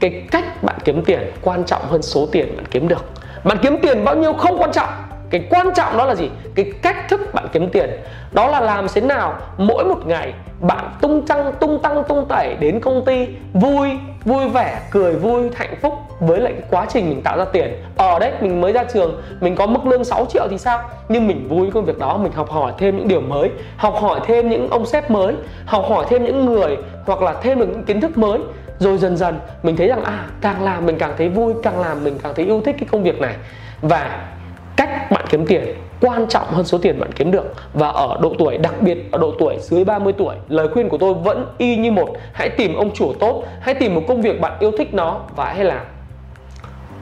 Cái 0.00 0.26
cách 0.30 0.62
bạn 0.62 0.76
kiếm 0.84 1.04
tiền 1.04 1.32
quan 1.42 1.64
trọng 1.64 1.82
hơn 1.88 2.02
số 2.02 2.28
tiền 2.32 2.56
bạn 2.56 2.66
kiếm 2.70 2.88
được. 2.88 3.04
Bạn 3.44 3.58
kiếm 3.62 3.78
tiền 3.82 4.04
bao 4.04 4.16
nhiêu 4.16 4.32
không 4.32 4.58
quan 4.58 4.72
trọng 4.72 4.88
cái 5.30 5.46
quan 5.50 5.66
trọng 5.74 5.96
đó 5.96 6.04
là 6.04 6.14
gì? 6.14 6.30
Cái 6.54 6.72
cách 6.82 7.08
thức 7.08 7.20
bạn 7.34 7.46
kiếm 7.52 7.68
tiền. 7.70 7.90
Đó 8.32 8.46
là 8.46 8.60
làm 8.60 8.86
thế 8.94 9.00
nào 9.00 9.34
mỗi 9.58 9.84
một 9.84 10.06
ngày 10.06 10.32
bạn 10.60 10.90
tung 11.00 11.26
tăng 11.26 11.52
tung 11.60 11.82
tăng, 11.82 12.04
tung 12.08 12.26
tẩy 12.28 12.56
đến 12.60 12.80
công 12.80 13.04
ty, 13.04 13.28
vui 13.52 13.90
vui 14.24 14.48
vẻ, 14.48 14.80
cười 14.90 15.14
vui, 15.14 15.50
hạnh 15.56 15.74
phúc 15.82 15.94
với 16.20 16.40
lại 16.40 16.52
cái 16.52 16.62
quá 16.70 16.86
trình 16.88 17.08
mình 17.08 17.22
tạo 17.22 17.38
ra 17.38 17.44
tiền. 17.44 17.82
Ở 17.96 18.18
đấy, 18.18 18.32
mình 18.40 18.60
mới 18.60 18.72
ra 18.72 18.84
trường, 18.84 19.22
mình 19.40 19.56
có 19.56 19.66
mức 19.66 19.86
lương 19.86 20.04
6 20.04 20.26
triệu 20.28 20.46
thì 20.50 20.58
sao? 20.58 20.82
Nhưng 21.08 21.26
mình 21.28 21.48
vui 21.48 21.70
công 21.70 21.84
việc 21.84 21.98
đó, 21.98 22.16
mình 22.16 22.32
học 22.32 22.50
hỏi 22.50 22.72
thêm 22.78 22.96
những 22.96 23.08
điều 23.08 23.20
mới, 23.20 23.50
học 23.76 23.94
hỏi 24.00 24.20
thêm 24.26 24.48
những 24.48 24.70
ông 24.70 24.86
sếp 24.86 25.10
mới, 25.10 25.34
học 25.66 25.84
hỏi 25.88 26.06
thêm 26.08 26.24
những 26.24 26.46
người 26.46 26.76
hoặc 27.06 27.22
là 27.22 27.34
thêm 27.42 27.58
được 27.58 27.66
những 27.66 27.84
kiến 27.84 28.00
thức 28.00 28.18
mới. 28.18 28.38
Rồi 28.78 28.98
dần 28.98 29.16
dần 29.16 29.40
mình 29.62 29.76
thấy 29.76 29.88
rằng 29.88 30.04
à 30.04 30.26
càng 30.40 30.64
làm 30.64 30.86
mình 30.86 30.98
càng 30.98 31.14
thấy 31.18 31.28
vui, 31.28 31.54
càng 31.62 31.80
làm 31.80 32.04
mình 32.04 32.18
càng 32.22 32.32
thấy 32.36 32.44
yêu 32.44 32.62
thích 32.64 32.76
cái 32.78 32.88
công 32.92 33.02
việc 33.02 33.20
này. 33.20 33.34
Và 33.82 34.28
cách 34.80 35.10
bạn 35.10 35.24
kiếm 35.28 35.46
tiền, 35.46 35.74
quan 36.00 36.26
trọng 36.28 36.46
hơn 36.46 36.64
số 36.64 36.78
tiền 36.78 37.00
bạn 37.00 37.12
kiếm 37.12 37.30
được. 37.30 37.54
Và 37.74 37.88
ở 37.88 38.18
độ 38.22 38.34
tuổi, 38.38 38.58
đặc 38.58 38.74
biệt 38.80 39.12
ở 39.12 39.18
độ 39.18 39.32
tuổi 39.38 39.56
dưới 39.60 39.84
30 39.84 40.12
tuổi, 40.18 40.34
lời 40.48 40.68
khuyên 40.68 40.88
của 40.88 40.98
tôi 40.98 41.14
vẫn 41.14 41.46
y 41.58 41.76
như 41.76 41.92
một. 41.92 42.08
Hãy 42.32 42.48
tìm 42.48 42.74
ông 42.74 42.90
chủ 42.94 43.12
tốt, 43.20 43.44
hãy 43.60 43.74
tìm 43.74 43.94
một 43.94 44.02
công 44.08 44.22
việc 44.22 44.40
bạn 44.40 44.52
yêu 44.60 44.72
thích 44.78 44.94
nó 44.94 45.20
và 45.36 45.44
hãy 45.44 45.64
làm. 45.64 45.80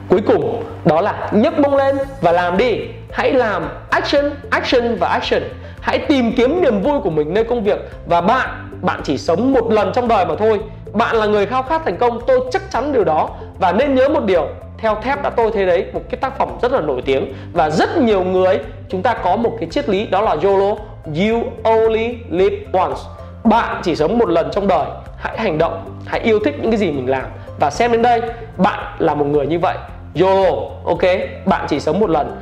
Cuối 0.09 0.21
cùng, 0.27 0.63
đó 0.85 1.01
là 1.01 1.29
nhấc 1.31 1.59
bông 1.59 1.75
lên 1.75 1.97
và 2.21 2.31
làm 2.31 2.57
đi. 2.57 2.77
Hãy 3.11 3.33
làm 3.33 3.69
action 3.89 4.31
action 4.49 4.95
và 4.95 5.07
action. 5.07 5.43
Hãy 5.81 5.99
tìm 5.99 6.31
kiếm 6.37 6.61
niềm 6.61 6.81
vui 6.81 6.99
của 6.99 7.09
mình 7.09 7.33
nơi 7.33 7.43
công 7.43 7.63
việc. 7.63 7.79
Và 8.05 8.21
bạn 8.21 8.49
bạn 8.81 8.99
chỉ 9.03 9.17
sống 9.17 9.53
một 9.53 9.71
lần 9.71 9.91
trong 9.93 10.07
đời 10.07 10.25
mà 10.25 10.35
thôi. 10.35 10.59
Bạn 10.93 11.15
là 11.15 11.25
người 11.25 11.45
khao 11.45 11.63
khát 11.63 11.81
thành 11.85 11.97
công, 11.97 12.19
tôi 12.27 12.39
chắc 12.51 12.71
chắn 12.71 12.93
điều 12.93 13.03
đó. 13.03 13.29
Và 13.59 13.71
nên 13.71 13.95
nhớ 13.95 14.09
một 14.09 14.23
điều 14.25 14.47
theo 14.81 14.95
thép 15.03 15.23
đã 15.23 15.29
tôi 15.29 15.51
thấy 15.53 15.65
đấy, 15.65 15.85
một 15.93 16.01
cái 16.09 16.17
tác 16.21 16.37
phẩm 16.37 16.57
rất 16.61 16.71
là 16.71 16.81
nổi 16.81 17.01
tiếng. 17.05 17.33
Và 17.53 17.69
rất 17.69 17.97
nhiều 17.97 18.23
người, 18.23 18.59
chúng 18.89 19.01
ta 19.01 19.13
có 19.13 19.35
một 19.35 19.57
cái 19.59 19.69
triết 19.71 19.89
lý, 19.89 20.05
đó 20.07 20.21
là 20.21 20.35
YOLO, 20.43 20.75
You 21.05 21.43
only 21.63 22.17
live 22.29 22.55
once. 22.73 23.01
Bạn 23.43 23.81
chỉ 23.83 23.95
sống 23.95 24.17
một 24.17 24.29
lần 24.29 24.49
trong 24.51 24.67
đời, 24.67 24.87
hãy 25.17 25.39
hành 25.39 25.57
động, 25.57 25.99
hãy 26.05 26.19
yêu 26.19 26.39
thích 26.45 26.55
những 26.61 26.71
cái 26.71 26.77
gì 26.77 26.91
mình 26.91 27.09
làm. 27.09 27.25
Và 27.59 27.69
xem 27.69 27.91
đến 27.91 28.01
đây, 28.01 28.21
bạn 28.57 28.95
là 28.99 29.13
một 29.13 29.25
người 29.25 29.47
như 29.47 29.59
vậy. 29.59 29.77
YOLO, 30.15 30.51
ok? 30.85 31.01
Bạn 31.45 31.65
chỉ 31.69 31.79
sống 31.79 31.99
một 31.99 32.09
lần. 32.09 32.41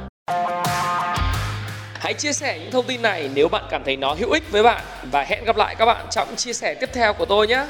Hãy 1.99 2.13
chia 2.13 2.33
sẻ 2.33 2.59
những 2.59 2.71
thông 2.71 2.85
tin 2.85 3.01
này 3.01 3.29
nếu 3.33 3.49
bạn 3.49 3.63
cảm 3.69 3.83
thấy 3.83 3.97
nó 3.97 4.15
hữu 4.19 4.31
ích 4.31 4.51
với 4.51 4.63
bạn. 4.63 4.81
Và 5.11 5.23
hẹn 5.23 5.45
gặp 5.45 5.57
lại 5.57 5.75
các 5.75 5.85
bạn 5.85 6.05
trong 6.09 6.27
chia 6.35 6.53
sẻ 6.53 6.73
tiếp 6.73 6.89
theo 6.93 7.13
của 7.13 7.25
tôi 7.25 7.47
nhé. 7.47 7.65